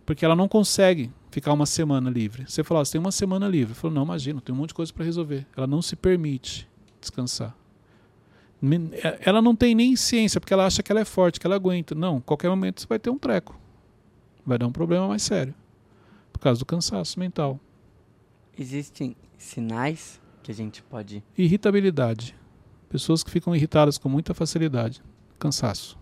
Porque 0.05 0.25
ela 0.25 0.35
não 0.35 0.47
consegue 0.47 1.11
ficar 1.31 1.53
uma 1.53 1.65
semana 1.65 2.09
livre. 2.09 2.45
Você 2.47 2.63
fala, 2.63 2.83
você 2.83 2.93
tem 2.93 3.01
uma 3.01 3.11
semana 3.11 3.47
livre. 3.47 3.73
Falou, 3.73 3.93
não, 3.93 4.03
imagina, 4.03 4.41
tem 4.41 4.53
um 4.53 4.57
monte 4.57 4.69
de 4.69 4.73
coisa 4.73 4.91
para 4.91 5.05
resolver. 5.05 5.45
Ela 5.55 5.67
não 5.67 5.81
se 5.81 5.95
permite 5.95 6.67
descansar. 6.99 7.55
É, 8.91 9.19
ela 9.21 9.41
não 9.41 9.55
tem 9.55 9.73
nem 9.73 9.95
ciência, 9.95 10.39
porque 10.39 10.53
ela 10.53 10.65
acha 10.65 10.83
que 10.83 10.91
ela 10.91 10.99
é 10.99 11.05
forte, 11.05 11.39
que 11.39 11.47
ela 11.47 11.55
aguenta. 11.55 11.95
Não, 11.95 12.19
qualquer 12.19 12.49
momento 12.49 12.81
você 12.81 12.87
vai 12.87 12.99
ter 12.99 13.09
um 13.09 13.17
treco. 13.17 13.57
Vai 14.45 14.57
dar 14.57 14.67
um 14.67 14.71
problema 14.71 15.07
mais 15.07 15.21
sério. 15.21 15.53
Por 16.33 16.39
causa 16.39 16.59
do 16.59 16.65
cansaço 16.65 17.19
mental. 17.19 17.59
Existem 18.57 19.15
sinais 19.37 20.19
que 20.43 20.51
a 20.51 20.55
gente 20.55 20.83
pode. 20.83 21.23
Irritabilidade. 21.37 22.35
Pessoas 22.89 23.23
que 23.23 23.29
ficam 23.29 23.55
irritadas 23.55 23.97
com 23.97 24.09
muita 24.09 24.33
facilidade. 24.33 25.01
Cansaço. 25.37 25.97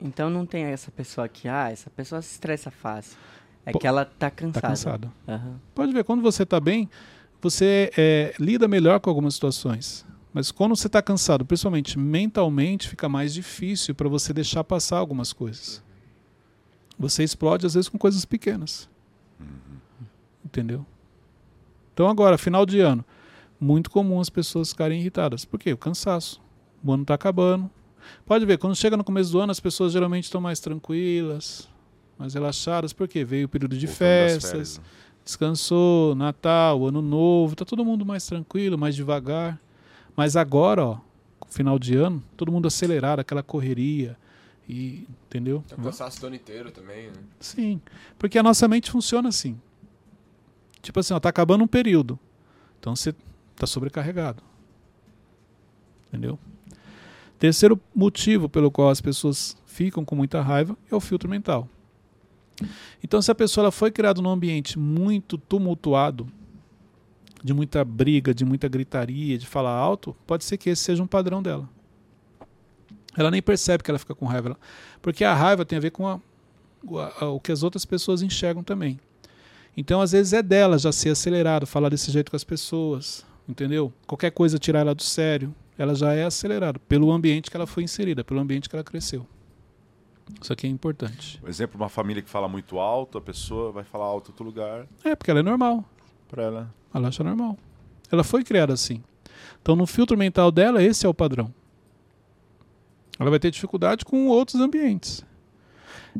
Então 0.00 0.30
não 0.30 0.46
tem 0.46 0.64
essa 0.64 0.90
pessoa 0.90 1.28
que, 1.28 1.48
ah, 1.48 1.70
essa 1.70 1.90
pessoa 1.90 2.22
se 2.22 2.32
estressa 2.32 2.70
fácil. 2.70 3.16
É 3.64 3.72
Pô, 3.72 3.78
que 3.78 3.86
ela 3.86 4.04
tá 4.04 4.30
cansada. 4.30 4.60
Tá 4.60 4.68
cansada. 4.68 5.12
Aham. 5.28 5.60
Pode 5.74 5.92
ver, 5.92 6.04
quando 6.04 6.22
você 6.22 6.42
está 6.42 6.58
bem, 6.58 6.88
você 7.40 7.90
é, 7.96 8.34
lida 8.38 8.66
melhor 8.66 8.98
com 8.98 9.10
algumas 9.10 9.34
situações. 9.34 10.04
Mas 10.32 10.50
quando 10.50 10.74
você 10.74 10.86
está 10.86 11.02
cansado, 11.02 11.44
principalmente 11.44 11.98
mentalmente, 11.98 12.88
fica 12.88 13.08
mais 13.08 13.34
difícil 13.34 13.94
para 13.94 14.08
você 14.08 14.32
deixar 14.32 14.64
passar 14.64 14.98
algumas 14.98 15.32
coisas. 15.32 15.82
Você 16.98 17.22
explode 17.22 17.66
às 17.66 17.74
vezes 17.74 17.88
com 17.88 17.98
coisas 17.98 18.24
pequenas. 18.24 18.88
Entendeu? 20.44 20.84
Então 21.92 22.08
agora, 22.08 22.38
final 22.38 22.64
de 22.64 22.80
ano, 22.80 23.04
muito 23.62 23.90
comum 23.90 24.20
as 24.20 24.28
pessoas 24.28 24.70
ficarem 24.70 25.00
irritadas. 25.00 25.44
Por 25.44 25.58
quê? 25.58 25.72
O 25.72 25.78
cansaço. 25.78 26.40
O 26.84 26.92
ano 26.92 27.02
está 27.02 27.14
acabando. 27.14 27.70
Pode 28.26 28.44
ver, 28.44 28.58
quando 28.58 28.74
chega 28.74 28.96
no 28.96 29.04
começo 29.04 29.30
do 29.30 29.38
ano, 29.38 29.52
as 29.52 29.60
pessoas 29.60 29.92
geralmente 29.92 30.24
estão 30.24 30.40
mais 30.40 30.58
tranquilas, 30.58 31.68
mais 32.18 32.34
relaxadas. 32.34 32.92
Por 32.92 33.06
quê? 33.06 33.24
Veio 33.24 33.46
o 33.46 33.48
período 33.48 33.78
de 33.78 33.86
festas, 33.86 34.50
férias, 34.50 34.78
né? 34.78 34.84
descansou, 35.24 36.16
Natal, 36.16 36.84
Ano 36.84 37.00
Novo, 37.00 37.54
tá 37.54 37.64
todo 37.64 37.84
mundo 37.84 38.04
mais 38.04 38.26
tranquilo, 38.26 38.76
mais 38.76 38.96
devagar. 38.96 39.60
Mas 40.16 40.34
agora, 40.34 40.84
ó, 40.84 40.98
final 41.46 41.78
de 41.78 41.96
ano, 41.96 42.20
todo 42.36 42.50
mundo 42.50 42.66
acelerado, 42.66 43.20
aquela 43.20 43.44
correria. 43.44 44.16
E, 44.68 45.06
entendeu? 45.26 45.62
Tá 45.68 45.76
cansaço 45.76 46.24
o 46.24 46.26
ano 46.26 46.34
inteiro 46.34 46.72
também, 46.72 47.06
né? 47.06 47.22
Sim, 47.38 47.80
porque 48.18 48.38
a 48.38 48.42
nossa 48.42 48.66
mente 48.66 48.90
funciona 48.90 49.28
assim. 49.28 49.56
Tipo 50.80 50.98
assim, 50.98 51.14
ó, 51.14 51.20
tá 51.20 51.28
acabando 51.28 51.62
um 51.62 51.68
período. 51.68 52.18
Então 52.80 52.96
você 52.96 53.14
tá 53.56 53.66
sobrecarregado. 53.66 54.42
Entendeu? 56.08 56.38
Terceiro 57.38 57.80
motivo 57.94 58.48
pelo 58.48 58.70
qual 58.70 58.90
as 58.90 59.00
pessoas 59.00 59.56
ficam 59.66 60.04
com 60.04 60.14
muita 60.14 60.40
raiva 60.40 60.76
é 60.90 60.94
o 60.94 61.00
filtro 61.00 61.28
mental. 61.28 61.68
Então, 63.02 63.20
se 63.20 63.30
a 63.30 63.34
pessoa 63.34 63.72
foi 63.72 63.90
criada 63.90 64.20
num 64.20 64.30
ambiente 64.30 64.78
muito 64.78 65.36
tumultuado, 65.36 66.30
de 67.42 67.52
muita 67.52 67.84
briga, 67.84 68.32
de 68.32 68.44
muita 68.44 68.68
gritaria, 68.68 69.36
de 69.36 69.46
falar 69.46 69.72
alto, 69.72 70.14
pode 70.26 70.44
ser 70.44 70.56
que 70.58 70.70
esse 70.70 70.82
seja 70.84 71.02
um 71.02 71.06
padrão 71.06 71.42
dela. 71.42 71.68
Ela 73.16 73.30
nem 73.30 73.42
percebe 73.42 73.82
que 73.82 73.90
ela 73.90 73.98
fica 73.98 74.14
com 74.14 74.26
raiva, 74.26 74.56
porque 75.00 75.24
a 75.24 75.34
raiva 75.34 75.64
tem 75.64 75.76
a 75.76 75.80
ver 75.80 75.90
com 75.90 76.06
a- 76.06 76.20
a- 76.96 77.24
a- 77.24 77.28
o 77.30 77.40
que 77.40 77.50
as 77.50 77.62
outras 77.64 77.84
pessoas 77.84 78.22
enxergam 78.22 78.62
também. 78.62 79.00
Então, 79.76 80.00
às 80.00 80.12
vezes 80.12 80.32
é 80.32 80.42
dela 80.42 80.78
já 80.78 80.92
ser 80.92 81.10
acelerado, 81.10 81.66
falar 81.66 81.88
desse 81.88 82.10
jeito 82.12 82.30
com 82.30 82.36
as 82.36 82.44
pessoas, 82.44 83.26
entendeu? 83.48 83.92
Qualquer 84.06 84.30
coisa 84.30 84.58
tirar 84.58 84.80
ela 84.80 84.94
do 84.94 85.02
sério, 85.02 85.54
ela 85.78 85.94
já 85.94 86.12
é 86.14 86.24
acelerada 86.24 86.78
pelo 86.80 87.10
ambiente 87.10 87.50
que 87.50 87.56
ela 87.56 87.66
foi 87.66 87.82
inserida, 87.82 88.22
pelo 88.24 88.40
ambiente 88.40 88.68
que 88.68 88.76
ela 88.76 88.84
cresceu. 88.84 89.26
Isso 90.40 90.52
aqui 90.52 90.66
é 90.66 90.70
importante. 90.70 91.40
Um 91.44 91.48
exemplo, 91.48 91.76
uma 91.80 91.88
família 91.88 92.22
que 92.22 92.30
fala 92.30 92.48
muito 92.48 92.78
alto, 92.78 93.18
a 93.18 93.20
pessoa 93.20 93.72
vai 93.72 93.84
falar 93.84 94.04
alto 94.06 94.28
em 94.28 94.32
outro 94.32 94.44
lugar 94.44 94.86
É, 95.04 95.14
porque 95.16 95.30
ela 95.30 95.40
é 95.40 95.42
normal. 95.42 95.84
para 96.28 96.42
ela. 96.44 96.74
Ela 96.94 97.08
acha 97.08 97.22
normal. 97.24 97.58
Ela 98.10 98.22
foi 98.24 98.44
criada 98.44 98.72
assim. 98.72 99.02
Então, 99.60 99.74
no 99.76 99.86
filtro 99.86 100.16
mental 100.16 100.50
dela, 100.52 100.82
esse 100.82 101.04
é 101.04 101.08
o 101.08 101.14
padrão. 101.14 101.52
Ela 103.18 103.30
vai 103.30 103.38
ter 103.38 103.50
dificuldade 103.50 104.04
com 104.04 104.26
outros 104.28 104.60
ambientes. 104.60 105.24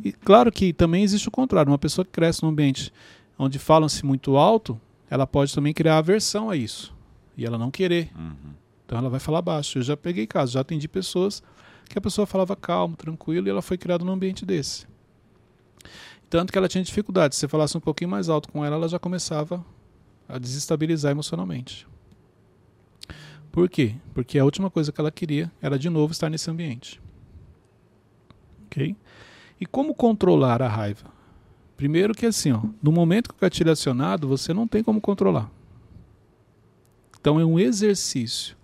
E 0.04 0.12
claro 0.12 0.50
que 0.52 0.72
também 0.72 1.02
existe 1.02 1.28
o 1.28 1.30
contrário. 1.30 1.70
Uma 1.70 1.78
pessoa 1.78 2.04
que 2.04 2.11
cresce 2.11 2.42
num 2.42 2.48
ambiente 2.50 2.92
onde 3.38 3.58
falam-se 3.58 4.04
muito 4.04 4.37
alto, 4.37 4.80
ela 5.11 5.26
pode 5.26 5.54
também 5.54 5.72
criar 5.74 5.98
aversão 5.98 6.48
a 6.50 6.56
isso. 6.56 6.94
E 7.37 7.45
ela 7.47 7.59
não 7.59 7.71
querer. 7.71 8.11
Uhum. 8.16 8.55
Então 8.85 8.99
ela 8.99 9.09
vai 9.09 9.21
falar 9.21 9.42
baixo. 9.42 9.79
Eu 9.79 9.83
já 9.83 9.97
peguei 9.97 10.27
casos, 10.27 10.53
já 10.53 10.61
atendi 10.61 10.88
pessoas 10.88 11.42
que 11.88 11.99
a 11.99 12.01
pessoa 12.01 12.27
falava 12.27 12.57
calmo, 12.57 12.97
tranquilo, 12.97 13.47
e 13.47 13.51
ela 13.51 13.62
foi 13.62 13.77
criada 13.77 14.05
num 14.05 14.12
ambiente 14.12 14.47
desse. 14.47 14.87
Tanto 16.31 16.51
que 16.51 16.59
ela 16.59 16.68
tinha 16.68 16.83
dificuldade. 16.83 17.35
Se 17.35 17.40
você 17.40 17.49
falasse 17.49 17.77
um 17.77 17.81
pouquinho 17.81 18.11
mais 18.11 18.29
alto 18.29 18.51
com 18.51 18.64
ela, 18.64 18.77
ela 18.77 18.88
já 18.88 18.99
começava 18.99 19.64
a 20.29 20.38
desestabilizar 20.38 21.11
emocionalmente. 21.11 21.87
Por 23.51 23.68
quê? 23.68 23.95
Porque 24.14 24.38
a 24.38 24.45
última 24.45 24.71
coisa 24.71 24.90
que 24.90 24.99
ela 24.99 25.11
queria 25.11 25.53
era 25.61 25.79
de 25.79 25.90
novo 25.90 26.12
estar 26.12 26.31
nesse 26.31 26.51
ambiente. 26.51 27.01
Ok? 28.64 28.97
E 29.61 29.66
como 29.66 29.95
controlar 29.95 30.62
a 30.62 30.68
raiva? 30.68 31.11
Primeiro 31.77 32.14
que 32.14 32.25
assim, 32.25 32.53
ó, 32.53 32.62
no 32.83 32.90
momento 32.90 33.29
que 33.29 33.35
o 33.35 33.40
gatilho 33.40 33.68
é 33.68 33.73
acionado, 33.73 34.27
você 34.27 34.55
não 34.55 34.66
tem 34.66 34.83
como 34.83 35.01
controlar. 35.01 35.51
Então 37.22 37.38
é 37.38 37.44
um 37.44 37.56
exercício. 37.56 38.56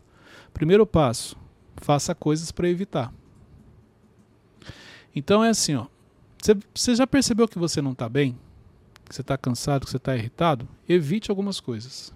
Primeiro 0.52 0.84
passo, 0.84 1.36
faça 1.76 2.12
coisas 2.12 2.50
para 2.50 2.68
evitar. 2.68 3.14
Então 5.14 5.44
é 5.44 5.50
assim, 5.50 5.76
ó. 5.76 5.86
Você, 6.74 6.96
já 6.96 7.06
percebeu 7.06 7.46
que 7.46 7.56
você 7.58 7.80
não 7.80 7.92
está 7.92 8.08
bem? 8.08 8.36
Que 9.04 9.14
você 9.14 9.20
está 9.20 9.38
cansado, 9.38 9.84
que 9.84 9.90
você 9.92 9.96
está 9.96 10.16
irritado? 10.16 10.68
Evite 10.88 11.30
algumas 11.30 11.60
coisas. 11.60 12.12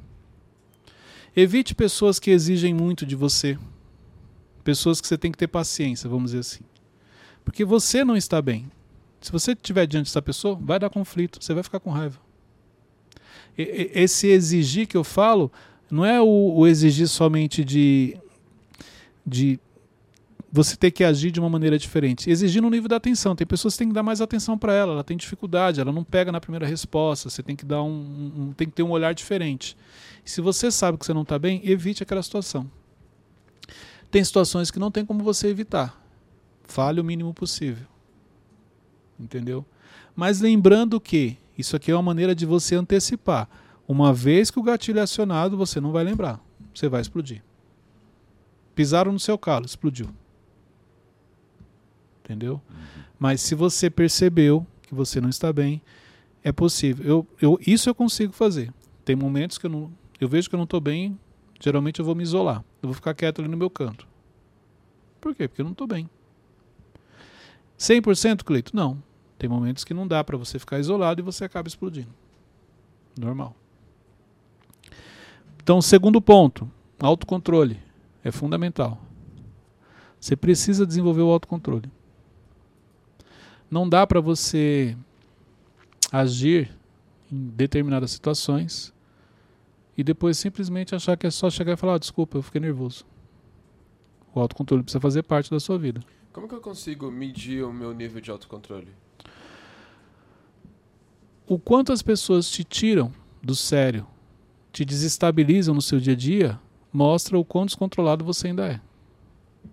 Evite 1.34 1.76
pessoas 1.76 2.18
que 2.18 2.32
exigem 2.32 2.74
muito 2.74 3.06
de 3.06 3.14
você. 3.14 3.56
Pessoas 4.64 5.00
que 5.00 5.06
você 5.06 5.16
tem 5.16 5.30
que 5.30 5.38
ter 5.38 5.46
paciência, 5.46 6.10
vamos 6.10 6.32
dizer 6.32 6.40
assim. 6.40 6.64
Porque 7.44 7.64
você 7.64 8.04
não 8.04 8.16
está 8.16 8.42
bem. 8.42 8.68
Se 9.20 9.30
você 9.30 9.52
estiver 9.52 9.86
diante 9.86 10.06
dessa 10.06 10.20
pessoa, 10.20 10.58
vai 10.60 10.80
dar 10.80 10.90
conflito, 10.90 11.38
você 11.40 11.54
vai 11.54 11.62
ficar 11.62 11.78
com 11.78 11.90
raiva. 11.90 12.20
E- 13.56 13.92
Esse 13.94 14.26
exigir 14.26 14.88
que 14.88 14.96
eu 14.96 15.04
falo 15.04 15.52
não 15.92 16.06
é 16.06 16.18
o, 16.22 16.54
o 16.56 16.66
exigir 16.66 17.06
somente 17.06 17.62
de, 17.62 18.16
de 19.26 19.60
você 20.50 20.74
ter 20.74 20.90
que 20.90 21.04
agir 21.04 21.30
de 21.30 21.38
uma 21.38 21.50
maneira 21.50 21.78
diferente, 21.78 22.30
exigindo 22.30 22.66
um 22.66 22.70
nível 22.70 22.88
de 22.88 22.94
atenção. 22.94 23.36
Tem 23.36 23.46
pessoas 23.46 23.74
que 23.74 23.78
têm 23.80 23.88
que 23.88 23.94
dar 23.94 24.02
mais 24.02 24.22
atenção 24.22 24.56
para 24.56 24.72
ela, 24.72 24.94
ela 24.94 25.04
tem 25.04 25.18
dificuldade, 25.18 25.82
ela 25.82 25.92
não 25.92 26.02
pega 26.02 26.32
na 26.32 26.40
primeira 26.40 26.66
resposta, 26.66 27.28
você 27.28 27.42
tem 27.42 27.54
que 27.54 27.66
dar 27.66 27.82
um, 27.82 28.32
um 28.38 28.52
tem 28.54 28.66
que 28.66 28.72
ter 28.72 28.82
um 28.82 28.90
olhar 28.90 29.12
diferente. 29.12 29.76
Se 30.24 30.40
você 30.40 30.70
sabe 30.70 30.96
que 30.96 31.04
você 31.04 31.12
não 31.12 31.22
está 31.22 31.38
bem, 31.38 31.60
evite 31.62 32.02
aquela 32.02 32.22
situação. 32.22 32.70
Tem 34.10 34.24
situações 34.24 34.70
que 34.70 34.78
não 34.78 34.90
tem 34.90 35.04
como 35.04 35.22
você 35.22 35.48
evitar. 35.48 36.02
Fale 36.64 37.02
o 37.02 37.04
mínimo 37.04 37.34
possível. 37.34 37.86
Entendeu? 39.20 39.62
Mas 40.16 40.40
lembrando 40.40 40.98
que 40.98 41.36
isso 41.58 41.76
aqui 41.76 41.90
é 41.90 41.94
uma 41.94 42.02
maneira 42.02 42.34
de 42.34 42.46
você 42.46 42.76
antecipar. 42.76 43.46
Uma 43.86 44.12
vez 44.12 44.50
que 44.50 44.58
o 44.58 44.62
gatilho 44.62 44.98
é 44.98 45.02
acionado, 45.02 45.56
você 45.56 45.80
não 45.80 45.92
vai 45.92 46.04
lembrar. 46.04 46.40
Você 46.74 46.88
vai 46.88 47.00
explodir. 47.00 47.42
Pisaram 48.74 49.12
no 49.12 49.18
seu 49.18 49.36
calo, 49.36 49.66
explodiu. 49.66 50.08
Entendeu? 52.24 52.60
Mas 53.18 53.40
se 53.40 53.54
você 53.54 53.90
percebeu 53.90 54.66
que 54.82 54.94
você 54.94 55.20
não 55.20 55.28
está 55.28 55.52
bem, 55.52 55.82
é 56.42 56.50
possível. 56.50 57.06
Eu, 57.06 57.26
eu, 57.40 57.58
isso 57.66 57.88
eu 57.88 57.94
consigo 57.94 58.32
fazer. 58.32 58.72
Tem 59.04 59.14
momentos 59.14 59.58
que 59.58 59.66
eu 59.66 59.70
não. 59.70 59.92
Eu 60.20 60.28
vejo 60.28 60.48
que 60.48 60.54
eu 60.54 60.58
não 60.58 60.64
estou 60.64 60.80
bem, 60.80 61.18
geralmente 61.60 61.98
eu 61.98 62.04
vou 62.04 62.14
me 62.14 62.22
isolar. 62.22 62.64
Eu 62.82 62.88
vou 62.88 62.94
ficar 62.94 63.14
quieto 63.14 63.40
ali 63.40 63.48
no 63.48 63.56
meu 63.56 63.68
canto. 63.68 64.06
Por 65.20 65.34
quê? 65.34 65.48
Porque 65.48 65.60
eu 65.60 65.64
não 65.64 65.72
estou 65.72 65.86
bem. 65.86 66.08
100% 67.78 68.44
Cleito? 68.44 68.74
Não. 68.74 69.02
Tem 69.38 69.48
momentos 69.48 69.82
que 69.82 69.92
não 69.92 70.06
dá 70.06 70.22
para 70.22 70.36
você 70.36 70.58
ficar 70.58 70.78
isolado 70.78 71.20
e 71.20 71.24
você 71.24 71.44
acaba 71.44 71.66
explodindo. 71.66 72.12
Normal. 73.18 73.56
Então, 75.62 75.80
segundo 75.80 76.20
ponto, 76.20 76.68
autocontrole 76.98 77.78
é 78.24 78.32
fundamental. 78.32 79.00
Você 80.18 80.34
precisa 80.34 80.84
desenvolver 80.84 81.22
o 81.22 81.30
autocontrole. 81.30 81.88
Não 83.70 83.88
dá 83.88 84.04
para 84.04 84.20
você 84.20 84.96
agir 86.10 86.76
em 87.30 87.46
determinadas 87.50 88.10
situações 88.10 88.92
e 89.96 90.02
depois 90.02 90.36
simplesmente 90.36 90.96
achar 90.96 91.16
que 91.16 91.28
é 91.28 91.30
só 91.30 91.48
chegar 91.48 91.74
e 91.74 91.76
falar: 91.76 91.94
oh, 91.94 91.98
desculpa, 91.98 92.38
eu 92.38 92.42
fiquei 92.42 92.60
nervoso. 92.60 93.06
O 94.34 94.40
autocontrole 94.40 94.82
precisa 94.82 95.00
fazer 95.00 95.22
parte 95.22 95.48
da 95.48 95.60
sua 95.60 95.78
vida. 95.78 96.00
Como 96.32 96.48
que 96.48 96.54
eu 96.54 96.60
consigo 96.60 97.08
medir 97.10 97.62
o 97.64 97.72
meu 97.72 97.92
nível 97.92 98.20
de 98.20 98.30
autocontrole? 98.30 98.88
O 101.46 101.56
quanto 101.58 101.92
as 101.92 102.02
pessoas 102.02 102.50
te 102.50 102.64
tiram 102.64 103.12
do 103.42 103.54
sério, 103.54 104.06
te 104.72 104.84
desestabilizam 104.84 105.74
no 105.74 105.82
seu 105.82 106.00
dia 106.00 106.14
a 106.14 106.16
dia, 106.16 106.58
mostra 106.92 107.38
o 107.38 107.44
quão 107.44 107.66
descontrolado 107.66 108.24
você 108.24 108.48
ainda 108.48 108.66
é. 108.66 108.80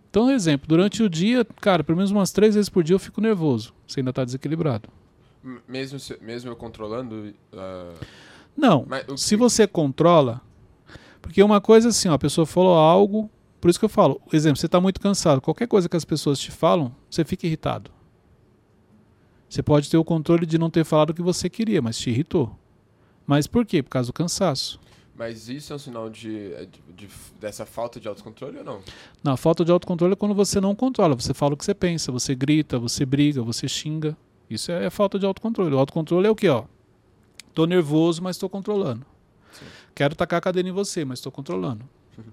Então, 0.09 0.29
exemplo, 0.31 0.67
durante 0.67 1.03
o 1.03 1.09
dia, 1.09 1.45
cara, 1.61 1.83
pelo 1.83 1.97
menos 1.97 2.11
umas 2.11 2.31
três 2.31 2.55
vezes 2.55 2.69
por 2.69 2.83
dia 2.83 2.95
eu 2.95 2.99
fico 2.99 3.21
nervoso. 3.21 3.73
Você 3.87 3.99
ainda 3.99 4.09
está 4.09 4.25
desequilibrado. 4.25 4.89
Mesmo, 5.67 5.99
se, 5.99 6.17
mesmo 6.21 6.49
eu 6.49 6.55
controlando? 6.55 7.33
Uh... 7.53 8.05
Não. 8.57 8.85
Mas, 8.87 9.05
se 9.21 9.35
você 9.35 9.67
controla. 9.67 10.41
Porque 11.21 11.43
uma 11.43 11.61
coisa 11.61 11.89
assim, 11.89 12.09
ó, 12.09 12.13
a 12.13 12.19
pessoa 12.19 12.45
falou 12.45 12.75
algo. 12.75 13.29
Por 13.61 13.69
isso 13.69 13.77
que 13.77 13.85
eu 13.85 13.89
falo, 13.89 14.19
exemplo, 14.33 14.57
você 14.57 14.65
está 14.65 14.81
muito 14.81 14.99
cansado. 14.99 15.41
Qualquer 15.41 15.67
coisa 15.67 15.87
que 15.87 15.95
as 15.95 16.05
pessoas 16.05 16.39
te 16.39 16.49
falam, 16.49 16.95
você 17.09 17.23
fica 17.23 17.45
irritado. 17.45 17.91
Você 19.47 19.61
pode 19.61 19.89
ter 19.89 19.97
o 19.97 20.03
controle 20.03 20.45
de 20.45 20.57
não 20.57 20.69
ter 20.69 20.83
falado 20.83 21.11
o 21.11 21.13
que 21.13 21.21
você 21.21 21.49
queria, 21.49 21.81
mas 21.81 21.97
te 21.97 22.09
irritou. 22.09 22.57
Mas 23.27 23.47
por 23.47 23.65
quê? 23.65 23.83
Por 23.83 23.89
causa 23.89 24.07
do 24.07 24.13
cansaço. 24.13 24.79
Mas 25.19 25.49
isso 25.49 25.73
é 25.73 25.75
um 25.75 25.79
sinal 25.79 26.09
de, 26.09 26.53
é, 26.53 26.65
de, 26.65 26.81
de, 26.95 27.09
dessa 27.41 27.65
falta 27.65 27.99
de 27.99 28.07
autocontrole 28.07 28.59
ou 28.59 28.63
não? 28.63 28.81
Não, 29.21 29.33
a 29.33 29.37
falta 29.37 29.65
de 29.65 29.71
autocontrole 29.71 30.13
é 30.13 30.15
quando 30.15 30.33
você 30.33 30.61
não 30.61 30.73
controla. 30.73 31.13
Você 31.13 31.33
fala 31.33 31.55
o 31.55 31.57
que 31.57 31.65
você 31.65 31.73
pensa, 31.73 32.09
você 32.09 32.33
grita, 32.33 32.79
você 32.79 33.05
briga, 33.05 33.43
você 33.43 33.67
xinga. 33.67 34.15
Isso 34.49 34.71
é, 34.71 34.85
é 34.85 34.89
falta 34.89 35.19
de 35.19 35.25
autocontrole. 35.25 35.75
O 35.75 35.77
autocontrole 35.77 36.25
é 36.25 36.29
o 36.29 36.35
que, 36.35 36.47
ó? 36.47 36.63
Tô 37.53 37.65
nervoso, 37.65 38.23
mas 38.23 38.37
estou 38.37 38.47
controlando. 38.47 39.05
Sim. 39.51 39.65
Quero 39.93 40.15
tacar 40.15 40.37
a 40.37 40.41
cadeira 40.41 40.69
em 40.69 40.71
você, 40.71 41.03
mas 41.03 41.19
estou 41.19 41.33
controlando. 41.33 41.83
Uhum. 42.17 42.23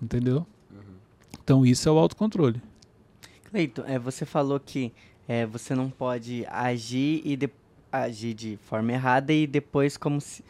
Entendeu? 0.00 0.46
Uhum. 0.70 0.94
Então 1.44 1.66
isso 1.66 1.86
é 1.86 1.92
o 1.92 1.98
autocontrole. 1.98 2.62
Cleiton, 3.50 3.84
é, 3.84 3.98
você 3.98 4.24
falou 4.24 4.58
que 4.58 4.90
é, 5.28 5.44
você 5.44 5.74
não 5.74 5.90
pode 5.90 6.46
agir 6.48 7.20
e 7.26 7.36
de, 7.36 7.50
agir 7.92 8.32
de 8.32 8.58
forma 8.62 8.90
errada 8.90 9.34
e 9.34 9.46
depois 9.46 9.98
como 9.98 10.18
se 10.18 10.42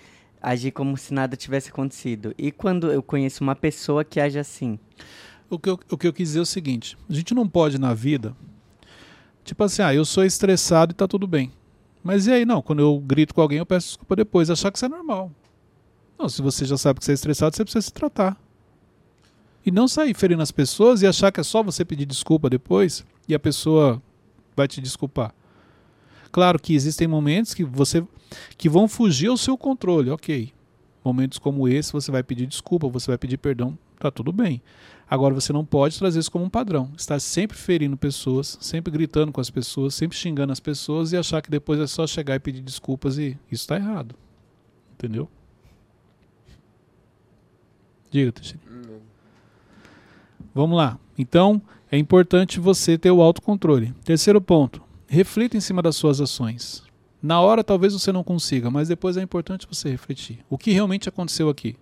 agir 0.42 0.72
como 0.72 0.96
se 0.96 1.14
nada 1.14 1.36
tivesse 1.36 1.70
acontecido. 1.70 2.34
E 2.36 2.50
quando 2.50 2.90
eu 2.90 3.02
conheço 3.02 3.44
uma 3.44 3.54
pessoa 3.54 4.04
que 4.04 4.18
age 4.18 4.38
assim? 4.38 4.78
O 5.48 5.58
que, 5.58 5.70
eu, 5.70 5.78
o 5.90 5.96
que 5.96 6.06
eu 6.06 6.12
quis 6.12 6.28
dizer 6.30 6.40
é 6.40 6.42
o 6.42 6.46
seguinte: 6.46 6.98
a 7.08 7.12
gente 7.12 7.34
não 7.34 7.46
pode 7.46 7.78
na 7.78 7.94
vida, 7.94 8.34
tipo 9.44 9.62
assim, 9.62 9.82
ah, 9.82 9.94
eu 9.94 10.04
sou 10.04 10.24
estressado 10.24 10.92
e 10.92 10.94
tá 10.94 11.06
tudo 11.06 11.26
bem. 11.26 11.52
Mas 12.02 12.26
e 12.26 12.32
aí, 12.32 12.44
não, 12.44 12.60
quando 12.60 12.80
eu 12.80 12.98
grito 12.98 13.34
com 13.34 13.40
alguém, 13.40 13.58
eu 13.58 13.66
peço 13.66 13.88
desculpa 13.88 14.16
depois, 14.16 14.50
achar 14.50 14.72
que 14.72 14.78
isso 14.78 14.86
é 14.86 14.88
normal. 14.88 15.30
Não, 16.18 16.28
se 16.28 16.42
você 16.42 16.64
já 16.64 16.76
sabe 16.76 16.98
que 16.98 17.04
você 17.04 17.12
é 17.12 17.14
estressado, 17.14 17.54
você 17.54 17.64
precisa 17.64 17.82
se 17.82 17.92
tratar. 17.92 18.36
E 19.64 19.70
não 19.70 19.86
sair 19.86 20.14
ferindo 20.14 20.42
as 20.42 20.50
pessoas 20.50 21.02
e 21.02 21.06
achar 21.06 21.30
que 21.30 21.38
é 21.38 21.44
só 21.44 21.62
você 21.62 21.84
pedir 21.84 22.04
desculpa 22.04 22.50
depois 22.50 23.04
e 23.28 23.34
a 23.34 23.38
pessoa 23.38 24.02
vai 24.56 24.66
te 24.66 24.80
desculpar. 24.80 25.32
Claro 26.32 26.58
que 26.58 26.74
existem 26.74 27.06
momentos 27.06 27.52
que 27.52 27.62
você 27.62 28.02
que 28.56 28.66
vão 28.66 28.88
fugir 28.88 29.28
ao 29.28 29.36
seu 29.36 29.58
controle, 29.58 30.08
ok. 30.08 30.50
Momentos 31.04 31.38
como 31.38 31.68
esse, 31.68 31.92
você 31.92 32.10
vai 32.10 32.22
pedir 32.22 32.46
desculpa, 32.46 32.88
você 32.88 33.08
vai 33.08 33.18
pedir 33.18 33.36
perdão, 33.36 33.76
tá 33.98 34.10
tudo 34.10 34.32
bem. 34.32 34.62
Agora 35.10 35.34
você 35.34 35.52
não 35.52 35.62
pode 35.62 35.98
trazer 35.98 36.20
isso 36.20 36.30
como 36.30 36.46
um 36.46 36.48
padrão. 36.48 36.90
Estar 36.96 37.20
sempre 37.20 37.58
ferindo 37.58 37.98
pessoas, 37.98 38.56
sempre 38.62 38.90
gritando 38.90 39.30
com 39.30 39.42
as 39.42 39.50
pessoas, 39.50 39.94
sempre 39.94 40.16
xingando 40.16 40.52
as 40.52 40.60
pessoas 40.60 41.12
e 41.12 41.18
achar 41.18 41.42
que 41.42 41.50
depois 41.50 41.78
é 41.78 41.86
só 41.86 42.06
chegar 42.06 42.34
e 42.36 42.40
pedir 42.40 42.62
desculpas 42.62 43.18
e 43.18 43.36
isso 43.50 43.64
está 43.64 43.76
errado. 43.76 44.14
Entendeu? 44.94 45.28
Diga, 48.10 48.32
Teixeira. 48.32 48.62
Vamos 50.54 50.78
lá. 50.78 50.98
Então, 51.18 51.60
é 51.90 51.98
importante 51.98 52.58
você 52.58 52.96
ter 52.96 53.10
o 53.10 53.20
autocontrole. 53.20 53.92
Terceiro 54.04 54.40
ponto 54.40 54.82
reflita 55.12 55.58
em 55.58 55.60
cima 55.60 55.82
das 55.82 55.94
suas 55.94 56.22
ações. 56.22 56.82
Na 57.22 57.38
hora 57.38 57.62
talvez 57.62 57.92
você 57.92 58.10
não 58.10 58.24
consiga, 58.24 58.70
mas 58.70 58.88
depois 58.88 59.18
é 59.18 59.22
importante 59.22 59.68
você 59.70 59.90
refletir. 59.90 60.38
O 60.48 60.56
que 60.56 60.72
realmente 60.72 61.06
aconteceu 61.06 61.50
aqui? 61.50 61.76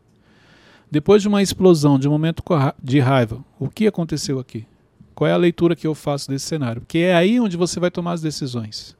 Depois 0.90 1.22
de 1.22 1.28
uma 1.28 1.40
explosão, 1.40 1.96
de 1.96 2.08
um 2.08 2.10
momento 2.10 2.42
de 2.82 2.98
raiva, 2.98 3.42
o 3.56 3.68
que 3.68 3.86
aconteceu 3.86 4.40
aqui? 4.40 4.66
Qual 5.14 5.28
é 5.28 5.32
a 5.32 5.36
leitura 5.36 5.76
que 5.76 5.86
eu 5.86 5.94
faço 5.94 6.28
desse 6.28 6.46
cenário? 6.46 6.82
Porque 6.82 6.98
é 6.98 7.14
aí 7.14 7.38
onde 7.38 7.56
você 7.56 7.78
vai 7.78 7.88
tomar 7.88 8.12
as 8.14 8.20
decisões. 8.20 8.96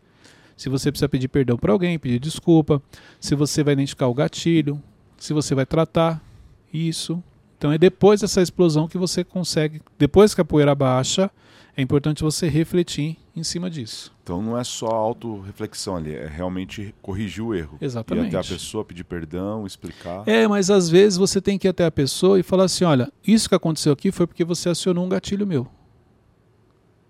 Se 0.56 0.68
você 0.68 0.92
precisa 0.92 1.08
pedir 1.08 1.26
perdão 1.26 1.58
para 1.58 1.72
alguém, 1.72 1.98
pedir 1.98 2.20
desculpa, 2.20 2.80
se 3.18 3.34
você 3.34 3.64
vai 3.64 3.72
identificar 3.72 4.06
o 4.06 4.14
gatilho, 4.14 4.80
se 5.18 5.32
você 5.32 5.56
vai 5.56 5.66
tratar 5.66 6.22
isso. 6.72 7.20
Então 7.58 7.72
é 7.72 7.78
depois 7.78 8.20
dessa 8.20 8.40
explosão 8.40 8.86
que 8.86 8.96
você 8.96 9.24
consegue, 9.24 9.82
depois 9.98 10.34
que 10.34 10.40
a 10.40 10.44
poeira 10.44 10.74
baixa, 10.74 11.30
é 11.76 11.83
importante 11.83 12.22
você 12.22 12.48
refletir 12.48 13.16
em 13.35 13.42
cima 13.42 13.70
disso. 13.70 14.12
Então 14.22 14.42
não 14.42 14.59
é 14.59 14.64
só 14.64 14.87
autorreflexão 14.87 15.96
ali, 15.96 16.14
é 16.14 16.26
realmente 16.26 16.94
corrigir 17.00 17.44
o 17.44 17.54
erro. 17.54 17.78
Exatamente. 17.80 18.33
Ir 18.33 18.37
até 18.37 18.46
a 18.46 18.52
pessoa, 18.52 18.85
pedir 18.85 19.04
perdão, 19.04 19.66
explicar. 19.66 20.22
É, 20.26 20.46
mas 20.46 20.70
às 20.70 20.88
vezes 20.88 21.16
você 21.16 21.40
tem 21.40 21.59
que 21.59 21.66
ir 21.66 21.70
até 21.70 21.85
a 21.85 21.90
pessoa 21.90 22.38
e 22.38 22.42
falar 22.42 22.64
assim: 22.64 22.85
olha, 22.85 23.12
isso 23.26 23.48
que 23.48 23.54
aconteceu 23.54 23.92
aqui 23.92 24.11
foi 24.11 24.26
porque 24.26 24.44
você 24.44 24.68
acionou 24.68 25.04
um 25.04 25.09
gatilho 25.09 25.46
meu. 25.46 25.66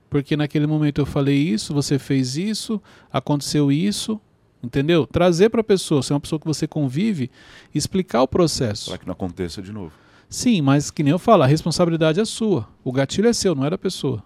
Porque 0.09 0.37
naquele 0.37 0.67
momento 0.67 1.01
eu 1.01 1.07
falei 1.07 1.37
isso, 1.37 1.73
você 1.73 1.99
fez 1.99 2.37
isso, 2.37 2.83
aconteceu 3.13 3.71
isso, 3.71 4.21
entendeu? 4.63 5.07
Trazer 5.07 5.49
para 5.51 5.61
a 5.61 5.65
pessoa, 5.65 6.03
se 6.03 6.13
é 6.13 6.15
uma 6.15 6.21
pessoa 6.21 6.41
que 6.41 6.47
você 6.47 6.67
convive, 6.67 7.31
explicar 7.73 8.23
o 8.23 8.29
processo. 8.29 8.91
Para 8.91 8.99
que 8.99 9.07
não 9.07 9.13
aconteça 9.13 9.63
de 9.63 9.73
novo. 9.73 9.93
Sim, 10.29 10.63
mas 10.63 10.91
que 10.91 11.03
nem 11.03 11.13
eu 11.13 11.19
falo, 11.19 11.45
a 11.45 11.47
responsabilidade 11.47 12.21
é 12.21 12.25
sua. 12.25 12.69
O 12.83 12.93
gatilho 12.93 13.29
é 13.29 13.33
seu, 13.33 13.55
não 13.55 13.65
é 13.65 13.71
da 13.71 13.79
pessoa. 13.79 14.23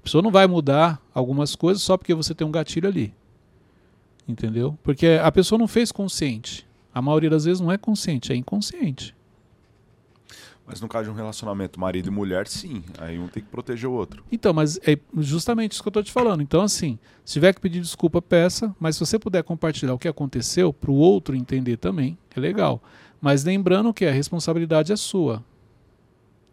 A 0.00 0.02
pessoa 0.02 0.22
não 0.22 0.30
vai 0.30 0.46
mudar 0.46 0.98
algumas 1.12 1.54
coisas 1.54 1.82
só 1.82 1.94
porque 1.94 2.14
você 2.14 2.34
tem 2.34 2.46
um 2.46 2.50
gatilho 2.50 2.88
ali. 2.88 3.12
Entendeu? 4.26 4.78
Porque 4.82 5.20
a 5.22 5.30
pessoa 5.30 5.58
não 5.58 5.68
fez 5.68 5.92
consciente. 5.92 6.66
A 6.94 7.02
maioria 7.02 7.28
das 7.28 7.44
vezes 7.44 7.60
não 7.60 7.70
é 7.70 7.76
consciente, 7.76 8.32
é 8.32 8.34
inconsciente. 8.36 9.14
Mas 10.66 10.80
no 10.80 10.88
caso 10.88 11.04
de 11.04 11.10
um 11.10 11.14
relacionamento 11.14 11.78
marido 11.78 12.08
e 12.08 12.10
mulher, 12.10 12.48
sim. 12.48 12.82
Aí 12.96 13.18
um 13.18 13.28
tem 13.28 13.42
que 13.42 13.48
proteger 13.50 13.90
o 13.90 13.92
outro. 13.92 14.24
Então, 14.32 14.54
mas 14.54 14.78
é 14.86 14.98
justamente 15.18 15.72
isso 15.72 15.82
que 15.82 15.88
eu 15.88 15.90
estou 15.90 16.02
te 16.02 16.12
falando. 16.12 16.42
Então, 16.42 16.62
assim, 16.62 16.98
se 17.22 17.34
tiver 17.34 17.52
que 17.52 17.60
pedir 17.60 17.80
desculpa, 17.80 18.22
peça. 18.22 18.74
Mas 18.80 18.96
se 18.96 19.00
você 19.00 19.18
puder 19.18 19.42
compartilhar 19.42 19.92
o 19.92 19.98
que 19.98 20.08
aconteceu 20.08 20.72
para 20.72 20.90
o 20.90 20.94
outro 20.94 21.36
entender 21.36 21.76
também, 21.76 22.16
é 22.34 22.40
legal. 22.40 22.82
Mas 23.20 23.44
lembrando 23.44 23.92
que 23.92 24.06
a 24.06 24.12
responsabilidade 24.12 24.92
é 24.92 24.96
sua. 24.96 25.44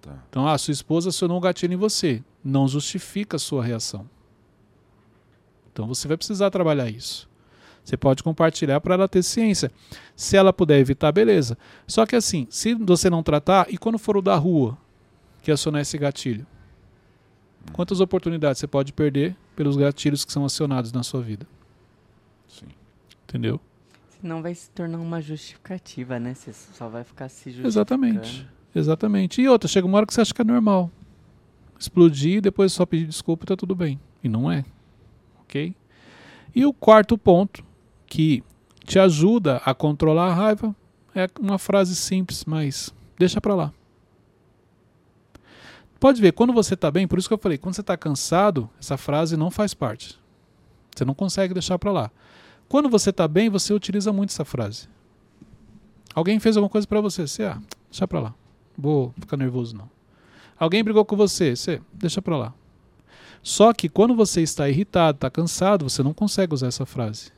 Tá. 0.02 0.24
Então, 0.30 0.48
ah, 0.48 0.58
sua 0.58 0.72
esposa 0.72 1.10
acionou 1.10 1.38
um 1.38 1.42
gatilho 1.42 1.74
em 1.74 1.78
você. 1.78 2.24
Não 2.44 2.68
justifica 2.68 3.38
a 3.38 3.40
sua 3.40 3.64
reação. 3.64 4.10
Então 5.72 5.88
você 5.88 6.08
vai 6.08 6.18
precisar 6.18 6.50
trabalhar 6.50 6.90
isso. 6.90 7.30
Você 7.84 7.96
pode 7.96 8.22
compartilhar 8.22 8.82
para 8.82 8.96
ela 8.96 9.08
ter 9.08 9.24
ciência. 9.24 9.72
Se 10.16 10.36
ela 10.36 10.52
puder 10.52 10.80
evitar, 10.80 11.12
beleza. 11.12 11.58
Só 11.86 12.06
que 12.06 12.16
assim, 12.16 12.48
se 12.50 12.74
você 12.74 13.10
não 13.10 13.24
tratar, 13.24 13.68
e 13.70 13.78
quando 13.78 13.98
for 13.98 14.18
o 14.18 14.22
da 14.22 14.36
rua 14.36 14.78
que 15.42 15.52
acionar 15.52 15.82
esse 15.82 15.98
gatilho? 15.98 16.46
Quantas 17.72 18.00
oportunidades 18.00 18.60
você 18.60 18.68
pode 18.68 18.92
perder 18.92 19.36
pelos 19.56 19.78
gatilhos 19.78 20.26
que 20.26 20.32
são 20.34 20.44
acionados 20.44 20.92
na 20.92 21.04
sua 21.04 21.22
vida? 21.22 21.48
Sim. 22.48 22.68
Entendeu? 23.24 23.60
Senão 24.20 24.42
vai 24.42 24.56
se 24.56 24.70
tornar 24.72 24.98
uma 24.98 25.22
justificativa, 25.22 26.20
né? 26.20 26.34
Você 26.34 26.52
só 26.54 26.90
vai 26.90 27.04
ficar 27.04 27.30
se 27.30 27.52
justificando. 27.52 27.68
Exatamente. 27.68 28.50
Exatamente. 28.78 29.42
E 29.42 29.50
outra, 29.50 29.68
chega 29.68 29.88
uma 29.88 29.98
hora 29.98 30.06
que 30.06 30.14
você 30.14 30.22
acha 30.22 30.34
que 30.34 30.42
é 30.42 30.46
normal. 30.46 30.92
Explodir 31.80 32.38
e 32.38 32.42
depois 32.42 32.72
só 32.72 32.86
pedir 32.86 33.08
desculpa 33.08 33.44
e 33.44 33.48
tá 33.48 33.56
tudo 33.56 33.74
bem. 33.74 34.00
E 34.24 34.30
não 34.30 34.52
é. 34.52 34.64
Ok? 35.42 35.76
E 36.54 36.66
o 36.66 36.72
quarto 36.72 37.18
ponto, 37.18 37.64
que 38.06 38.44
te 38.86 39.00
ajuda 39.00 39.58
a 39.66 39.74
controlar 39.74 40.28
a 40.28 40.34
raiva, 40.34 40.76
é 41.16 41.28
uma 41.40 41.58
frase 41.58 41.96
simples, 41.96 42.46
mas 42.46 42.94
deixa 43.18 43.42
pra 43.42 43.56
lá. 43.56 43.74
Pode 46.00 46.22
ver, 46.22 46.32
quando 46.34 46.54
você 46.54 46.76
tá 46.76 46.92
bem, 46.92 47.08
por 47.08 47.18
isso 47.18 47.28
que 47.28 47.34
eu 47.34 47.40
falei, 47.40 47.58
quando 47.58 47.74
você 47.74 47.82
tá 47.82 47.98
cansado, 47.98 48.70
essa 48.80 48.98
frase 48.98 49.36
não 49.36 49.50
faz 49.50 49.74
parte. 49.74 50.20
Você 50.96 51.04
não 51.04 51.16
consegue 51.16 51.54
deixar 51.54 51.80
pra 51.80 51.92
lá. 51.92 52.12
Quando 52.70 52.90
você 52.90 53.12
tá 53.12 53.28
bem, 53.28 53.50
você 53.50 53.74
utiliza 53.74 54.14
muito 54.14 54.30
essa 54.30 54.46
frase. 54.46 54.88
Alguém 56.14 56.40
fez 56.40 56.56
alguma 56.56 56.70
coisa 56.70 56.86
pra 56.86 57.02
você, 57.02 57.28
você, 57.28 57.44
ah, 57.44 57.60
deixa 57.90 58.08
pra 58.08 58.20
lá. 58.20 58.36
Vou 58.78 59.14
ficar 59.20 59.38
nervoso 59.38 59.76
não. 59.76 59.90
Alguém 60.60 60.84
brigou 60.84 61.04
com 61.06 61.16
você, 61.16 61.56
você, 61.56 61.82
deixa 61.94 62.22
pra 62.22 62.38
lá. 62.38 62.54
Só 63.44 63.72
que 63.74 63.88
quando 63.88 64.16
você 64.16 64.42
está 64.42 64.68
irritado, 64.70 65.18
está 65.18 65.30
cansado, 65.30 65.88
você 65.90 66.04
não 66.04 66.14
consegue 66.14 66.54
usar 66.54 66.68
essa 66.68 66.86
frase. 66.86 67.32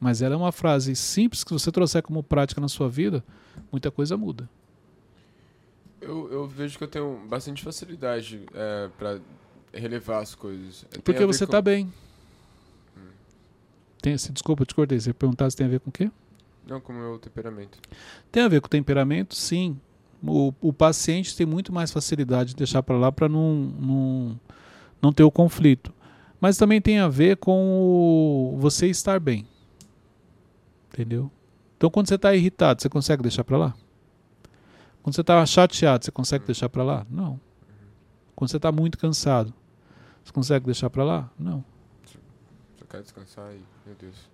Mas 0.00 0.20
ela 0.20 0.34
é 0.34 0.36
uma 0.36 0.50
frase 0.52 0.96
simples 0.96 1.44
que 1.44 1.52
você 1.52 1.70
trouxer 1.70 2.02
como 2.02 2.22
prática 2.22 2.60
na 2.60 2.68
sua 2.68 2.88
vida, 2.88 3.22
muita 3.70 3.90
coisa 3.90 4.16
muda. 4.16 4.48
Eu, 6.00 6.32
eu 6.32 6.46
vejo 6.48 6.76
que 6.78 6.82
eu 6.84 6.88
tenho 6.88 7.20
bastante 7.28 7.62
facilidade 7.62 8.44
é, 8.52 8.90
pra 8.98 9.20
relevar 9.72 10.20
as 10.20 10.34
coisas. 10.34 10.84
Tem 10.90 11.00
Porque 11.00 11.24
você 11.24 11.46
com- 11.46 11.52
está 11.52 11.62
bem. 11.62 11.92
Tem, 14.00 14.18
se- 14.18 14.32
desculpa, 14.32 14.62
eu 14.62 14.66
te 14.66 14.74
cortei. 14.74 14.98
Você 14.98 15.12
perguntar 15.12 15.48
se 15.50 15.56
tem 15.56 15.66
a 15.66 15.70
ver 15.70 15.78
com 15.78 15.90
o 15.90 15.92
quê? 15.92 16.10
Não, 16.66 16.80
com 16.80 16.92
o 16.92 16.96
meu 16.96 17.18
temperamento. 17.18 17.78
Tem 18.32 18.42
a 18.42 18.48
ver 18.48 18.60
com 18.60 18.66
o 18.66 18.70
temperamento, 18.70 19.36
sim. 19.36 19.78
O, 20.24 20.52
o 20.60 20.72
paciente 20.72 21.36
tem 21.36 21.44
muito 21.46 21.72
mais 21.72 21.90
facilidade 21.90 22.50
de 22.50 22.56
deixar 22.56 22.82
para 22.82 22.96
lá 22.96 23.10
para 23.10 23.28
não, 23.28 23.54
não, 23.54 24.40
não 25.00 25.12
ter 25.12 25.24
o 25.24 25.30
conflito. 25.30 25.92
Mas 26.40 26.56
também 26.56 26.80
tem 26.80 26.98
a 26.98 27.08
ver 27.08 27.36
com 27.36 28.52
o 28.54 28.56
você 28.58 28.88
estar 28.88 29.18
bem. 29.20 29.46
Entendeu? 30.92 31.30
Então, 31.76 31.90
quando 31.90 32.08
você 32.08 32.14
está 32.14 32.34
irritado, 32.34 32.80
você 32.80 32.88
consegue 32.88 33.22
deixar 33.22 33.44
para 33.44 33.56
lá? 33.56 33.74
Quando 35.02 35.14
você 35.14 35.20
está 35.20 35.44
chateado, 35.44 36.04
você 36.04 36.12
consegue 36.12 36.46
deixar 36.46 36.68
para 36.68 36.84
lá? 36.84 37.06
Não. 37.10 37.40
Quando 38.36 38.50
você 38.50 38.56
está 38.56 38.70
muito 38.70 38.96
cansado, 38.96 39.52
você 40.22 40.32
consegue 40.32 40.66
deixar 40.66 40.90
para 40.90 41.02
lá? 41.02 41.30
Não. 41.38 41.64
Só 42.76 42.84
quero 42.88 43.02
descansar 43.02 43.52
e, 43.52 43.60
meu 43.84 43.96
Deus. 43.96 44.31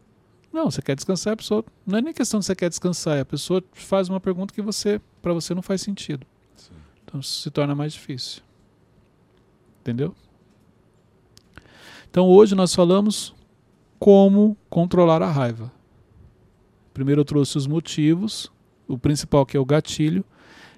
Não, 0.52 0.70
você 0.70 0.80
quer 0.80 0.96
descansar, 0.96 1.34
a 1.34 1.36
pessoa. 1.36 1.64
Não 1.86 1.98
é 1.98 2.02
nem 2.02 2.12
questão 2.12 2.40
de 2.40 2.46
você 2.46 2.54
quer 2.54 2.68
descansar, 2.68 3.18
é 3.18 3.20
a 3.20 3.24
pessoa 3.24 3.62
faz 3.72 4.08
uma 4.08 4.20
pergunta 4.20 4.54
que 4.54 4.62
você, 4.62 5.00
para 5.20 5.32
você 5.32 5.54
não 5.54 5.62
faz 5.62 5.80
sentido. 5.82 6.26
Sim. 6.56 6.72
Então 7.04 7.22
se 7.22 7.50
torna 7.50 7.74
mais 7.74 7.92
difícil. 7.92 8.42
Entendeu? 9.80 10.14
Então 12.10 12.26
hoje 12.26 12.54
nós 12.54 12.74
falamos 12.74 13.34
como 13.98 14.56
controlar 14.70 15.22
a 15.22 15.30
raiva. 15.30 15.70
Primeiro 16.94 17.20
eu 17.20 17.24
trouxe 17.24 17.56
os 17.56 17.66
motivos, 17.66 18.50
o 18.86 18.98
principal 18.98 19.44
que 19.44 19.56
é 19.56 19.60
o 19.60 19.64
gatilho, 19.64 20.24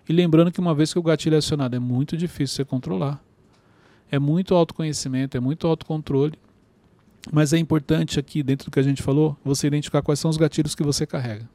e 0.08 0.12
lembrando 0.12 0.50
que 0.50 0.60
uma 0.60 0.74
vez 0.74 0.92
que 0.92 0.98
o 0.98 1.02
gatilho 1.02 1.34
é 1.34 1.38
acionado 1.38 1.76
é 1.76 1.78
muito 1.78 2.16
difícil 2.16 2.56
você 2.56 2.64
controlar. 2.64 3.22
É 4.10 4.18
muito 4.18 4.54
autoconhecimento, 4.54 5.36
é 5.36 5.40
muito 5.40 5.66
autocontrole. 5.66 6.36
Mas 7.32 7.52
é 7.52 7.58
importante 7.58 8.18
aqui, 8.18 8.42
dentro 8.42 8.66
do 8.66 8.70
que 8.70 8.80
a 8.80 8.82
gente 8.82 9.02
falou, 9.02 9.36
você 9.44 9.66
identificar 9.66 10.02
quais 10.02 10.18
são 10.18 10.30
os 10.30 10.36
gatilhos 10.36 10.74
que 10.74 10.82
você 10.82 11.06
carrega. 11.06 11.48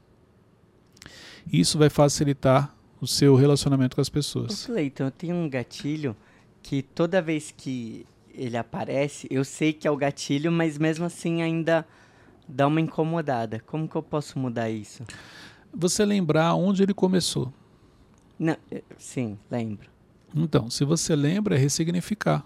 Isso 1.51 1.77
vai 1.77 1.89
facilitar 1.89 2.75
o 3.01 3.07
seu 3.07 3.35
relacionamento 3.35 3.95
com 3.95 4.01
as 4.01 4.09
pessoas. 4.09 4.65
Cleiton, 4.65 5.05
eu 5.05 5.11
tenho 5.11 5.35
um 5.35 5.49
gatilho 5.49 6.15
que 6.61 6.81
toda 6.81 7.21
vez 7.21 7.53
que 7.55 8.05
ele 8.33 8.57
aparece, 8.57 9.27
eu 9.29 9.43
sei 9.43 9.71
que 9.73 9.87
é 9.87 9.91
o 9.91 9.97
gatilho, 9.97 10.51
mas 10.51 10.77
mesmo 10.77 11.05
assim 11.05 11.41
ainda 11.41 11.85
dá 12.47 12.67
uma 12.67 12.81
incomodada. 12.81 13.59
Como 13.59 13.87
que 13.87 13.95
eu 13.95 14.03
posso 14.03 14.37
mudar 14.37 14.69
isso? 14.69 15.03
Você 15.73 16.05
lembrar 16.05 16.53
onde 16.55 16.83
ele 16.83 16.93
começou. 16.93 17.51
Não, 18.37 18.55
eh, 18.71 18.83
sim, 18.97 19.37
lembro. 19.49 19.89
Então, 20.35 20.69
se 20.69 20.83
você 20.83 21.15
lembra, 21.15 21.55
é 21.55 21.57
ressignificar. 21.57 22.45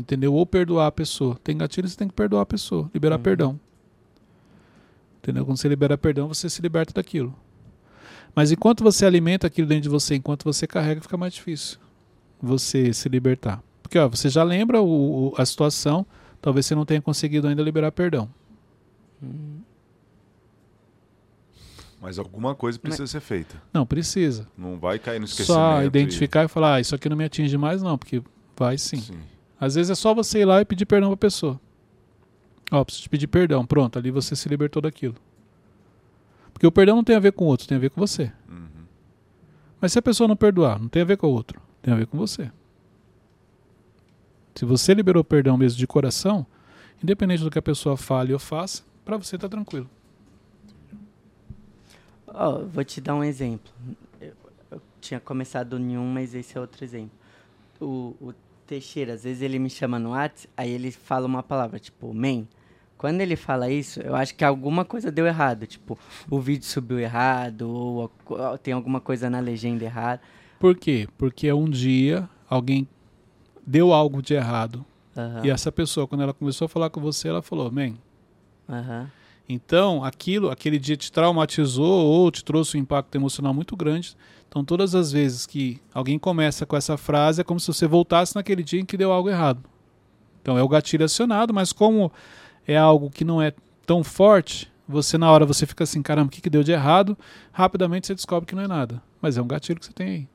Entendeu? 0.00 0.32
Ou 0.34 0.46
perdoar 0.46 0.86
a 0.86 0.92
pessoa. 0.92 1.38
Tem 1.44 1.56
gatilho, 1.58 1.88
você 1.88 1.96
tem 1.96 2.08
que 2.08 2.14
perdoar 2.14 2.42
a 2.42 2.46
pessoa. 2.46 2.90
Liberar 2.94 3.16
Uhum. 3.16 3.22
perdão. 3.22 3.60
Entendeu? 5.18 5.44
Quando 5.44 5.58
você 5.58 5.68
libera 5.68 5.98
perdão, 5.98 6.26
você 6.28 6.48
se 6.48 6.62
liberta 6.62 6.92
daquilo. 6.94 7.34
Mas 8.34 8.50
enquanto 8.50 8.82
você 8.82 9.04
alimenta 9.04 9.46
aquilo 9.46 9.68
dentro 9.68 9.82
de 9.82 9.88
você, 9.88 10.14
enquanto 10.14 10.44
você 10.44 10.66
carrega, 10.66 11.00
fica 11.00 11.16
mais 11.16 11.34
difícil 11.34 11.78
você 12.40 12.92
se 12.94 13.08
libertar. 13.08 13.62
Porque 13.82 13.98
ó, 13.98 14.08
você 14.08 14.30
já 14.30 14.42
lembra 14.42 14.80
o, 14.80 15.28
o- 15.28 15.34
a 15.36 15.44
situação, 15.44 16.06
talvez 16.40 16.64
você 16.64 16.74
não 16.74 16.86
tenha 16.86 17.02
conseguido 17.02 17.46
ainda 17.48 17.62
liberar 17.62 17.92
perdão. 17.92 18.30
Hum, 19.22 19.58
Mas 22.00 22.18
alguma 22.18 22.54
coisa 22.54 22.78
precisa 22.78 23.06
ser 23.06 23.20
feita. 23.20 23.60
Não, 23.74 23.84
precisa. 23.84 24.46
Não 24.56 24.78
vai 24.78 24.98
cair 24.98 25.18
no 25.18 25.26
esquecimento. 25.26 25.52
Só 25.60 25.82
e- 25.82 25.86
identificar 25.86 26.44
e 26.44 26.48
falar, 26.48 26.76
ah, 26.76 26.80
isso 26.80 26.94
aqui 26.94 27.08
não 27.10 27.16
me 27.16 27.24
atinge 27.24 27.58
mais, 27.58 27.82
não, 27.82 27.98
porque 27.98 28.22
vai 28.56 28.78
sim. 28.78 28.96
Sim. 29.02 29.18
Às 29.60 29.74
vezes 29.74 29.90
é 29.90 29.94
só 29.94 30.14
você 30.14 30.40
ir 30.40 30.46
lá 30.46 30.62
e 30.62 30.64
pedir 30.64 30.86
perdão 30.86 31.10
pra 31.10 31.18
pessoa. 31.18 31.60
Ó, 32.70 32.82
preciso 32.82 33.02
te 33.02 33.08
pedir 33.10 33.26
perdão. 33.26 33.66
Pronto, 33.66 33.98
ali 33.98 34.10
você 34.10 34.34
se 34.34 34.48
libertou 34.48 34.80
daquilo. 34.80 35.16
Porque 36.52 36.66
o 36.66 36.72
perdão 36.72 36.96
não 36.96 37.04
tem 37.04 37.16
a 37.16 37.20
ver 37.20 37.32
com 37.32 37.44
o 37.44 37.48
outro, 37.48 37.68
tem 37.68 37.76
a 37.76 37.80
ver 37.80 37.90
com 37.90 38.00
você. 38.00 38.32
Uhum. 38.48 38.68
Mas 39.80 39.92
se 39.92 39.98
a 39.98 40.02
pessoa 40.02 40.26
não 40.26 40.36
perdoar, 40.36 40.80
não 40.80 40.88
tem 40.88 41.02
a 41.02 41.04
ver 41.04 41.18
com 41.18 41.26
o 41.26 41.30
outro, 41.30 41.60
tem 41.82 41.92
a 41.92 41.96
ver 41.96 42.06
com 42.06 42.16
você. 42.16 42.50
Se 44.54 44.64
você 44.64 44.94
liberou 44.94 45.22
perdão 45.22 45.56
mesmo 45.56 45.78
de 45.78 45.86
coração, 45.86 46.46
independente 47.02 47.42
do 47.42 47.50
que 47.50 47.58
a 47.58 47.62
pessoa 47.62 47.96
fale 47.96 48.32
ou 48.32 48.38
faça, 48.38 48.82
pra 49.04 49.16
você 49.16 49.36
tá 49.36 49.48
tranquilo. 49.48 49.88
Ó, 52.26 52.60
vou 52.60 52.84
te 52.84 53.00
dar 53.00 53.14
um 53.14 53.24
exemplo. 53.24 53.72
Eu, 54.20 54.34
eu 54.70 54.82
tinha 55.00 55.20
começado 55.20 55.78
em 55.78 55.98
um, 55.98 56.12
mas 56.12 56.34
esse 56.34 56.56
é 56.56 56.60
outro 56.60 56.84
exemplo. 56.84 57.10
O, 57.80 58.14
o 58.20 58.34
Teixeira, 58.70 59.14
às 59.14 59.24
vezes 59.24 59.42
ele 59.42 59.58
me 59.58 59.68
chama 59.68 59.98
no 59.98 60.10
WhatsApp, 60.10 60.48
aí 60.56 60.70
ele 60.70 60.92
fala 60.92 61.26
uma 61.26 61.42
palavra, 61.42 61.80
tipo, 61.80 62.14
man. 62.14 62.46
Quando 62.96 63.20
ele 63.20 63.34
fala 63.34 63.68
isso, 63.68 64.00
eu 64.00 64.14
acho 64.14 64.32
que 64.32 64.44
alguma 64.44 64.84
coisa 64.84 65.10
deu 65.10 65.26
errado. 65.26 65.66
Tipo, 65.66 65.98
o 66.30 66.38
vídeo 66.38 66.64
subiu 66.64 67.00
errado, 67.00 67.62
ou 67.68 68.12
tem 68.58 68.72
alguma 68.72 69.00
coisa 69.00 69.28
na 69.28 69.40
legenda 69.40 69.84
errada. 69.84 70.22
Por 70.60 70.76
quê? 70.76 71.08
Porque 71.18 71.52
um 71.52 71.68
dia 71.68 72.28
alguém 72.48 72.86
deu 73.66 73.92
algo 73.92 74.22
de 74.22 74.34
errado. 74.34 74.86
Aham, 75.16 75.44
E 75.44 75.50
essa 75.50 75.72
pessoa, 75.72 76.06
quando 76.06 76.22
ela 76.22 76.32
começou 76.32 76.66
a 76.66 76.68
falar 76.68 76.90
com 76.90 77.00
você, 77.00 77.26
ela 77.26 77.42
falou, 77.42 77.72
man, 77.72 77.94
aham. 78.68 79.10
Então, 79.52 80.04
aquilo, 80.04 80.48
aquele 80.48 80.78
dia 80.78 80.96
te 80.96 81.10
traumatizou 81.10 82.06
ou 82.06 82.30
te 82.30 82.44
trouxe 82.44 82.76
um 82.76 82.80
impacto 82.80 83.12
emocional 83.16 83.52
muito 83.52 83.76
grande. 83.76 84.16
Então, 84.48 84.64
todas 84.64 84.94
as 84.94 85.10
vezes 85.10 85.44
que 85.44 85.80
alguém 85.92 86.20
começa 86.20 86.64
com 86.64 86.76
essa 86.76 86.96
frase, 86.96 87.40
é 87.40 87.44
como 87.44 87.58
se 87.58 87.66
você 87.66 87.84
voltasse 87.84 88.36
naquele 88.36 88.62
dia 88.62 88.80
em 88.80 88.84
que 88.84 88.96
deu 88.96 89.10
algo 89.10 89.28
errado. 89.28 89.60
Então, 90.40 90.56
é 90.56 90.62
o 90.62 90.68
gatilho 90.68 91.04
acionado, 91.04 91.52
mas 91.52 91.72
como 91.72 92.12
é 92.64 92.76
algo 92.76 93.10
que 93.10 93.24
não 93.24 93.42
é 93.42 93.52
tão 93.84 94.04
forte, 94.04 94.70
você 94.86 95.18
na 95.18 95.28
hora 95.28 95.44
você 95.44 95.66
fica 95.66 95.82
assim, 95.82 96.00
caramba, 96.00 96.28
o 96.28 96.30
que, 96.30 96.40
que 96.40 96.48
deu 96.48 96.62
de 96.62 96.70
errado? 96.70 97.18
Rapidamente 97.50 98.06
você 98.06 98.14
descobre 98.14 98.46
que 98.46 98.54
não 98.54 98.62
é 98.62 98.68
nada. 98.68 99.02
Mas 99.20 99.36
é 99.36 99.42
um 99.42 99.48
gatilho 99.48 99.80
que 99.80 99.86
você 99.86 99.92
tem 99.92 100.08
aí, 100.08 100.28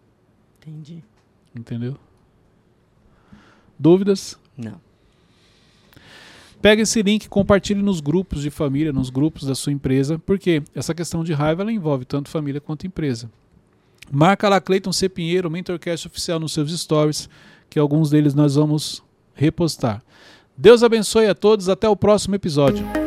Entendi. 0.60 1.01
entendeu? 1.56 1.97
Dúvidas? 3.80 4.38
Não. 4.58 4.85
Pega 6.61 6.81
esse 6.81 7.01
link 7.01 7.29
compartilhe 7.29 7.81
nos 7.81 7.99
grupos 7.99 8.41
de 8.41 8.49
família, 8.49 8.91
nos 8.91 9.09
grupos 9.09 9.45
da 9.45 9.53
sua 9.53 9.71
empresa, 9.71 10.19
porque 10.25 10.63
essa 10.73 10.95
questão 10.95 11.23
de 11.23 11.33
raiva 11.33 11.61
ela 11.61 11.71
envolve 11.71 12.05
tanto 12.05 12.29
família 12.29 12.59
quanto 12.59 12.87
empresa. 12.87 13.29
Marca 14.11 14.49
lá 14.49 14.59
Cleiton 14.59 14.91
C. 14.91 15.09
Pinheiro, 15.09 15.49
Mentorcast 15.49 16.07
Oficial 16.07 16.39
nos 16.39 16.53
seus 16.53 16.71
stories, 16.71 17.29
que 17.69 17.79
alguns 17.79 18.09
deles 18.09 18.33
nós 18.33 18.55
vamos 18.55 19.03
repostar. 19.33 20.01
Deus 20.57 20.83
abençoe 20.83 21.27
a 21.27 21.35
todos, 21.35 21.67
até 21.69 21.87
o 21.89 21.95
próximo 21.95 22.35
episódio. 22.35 23.04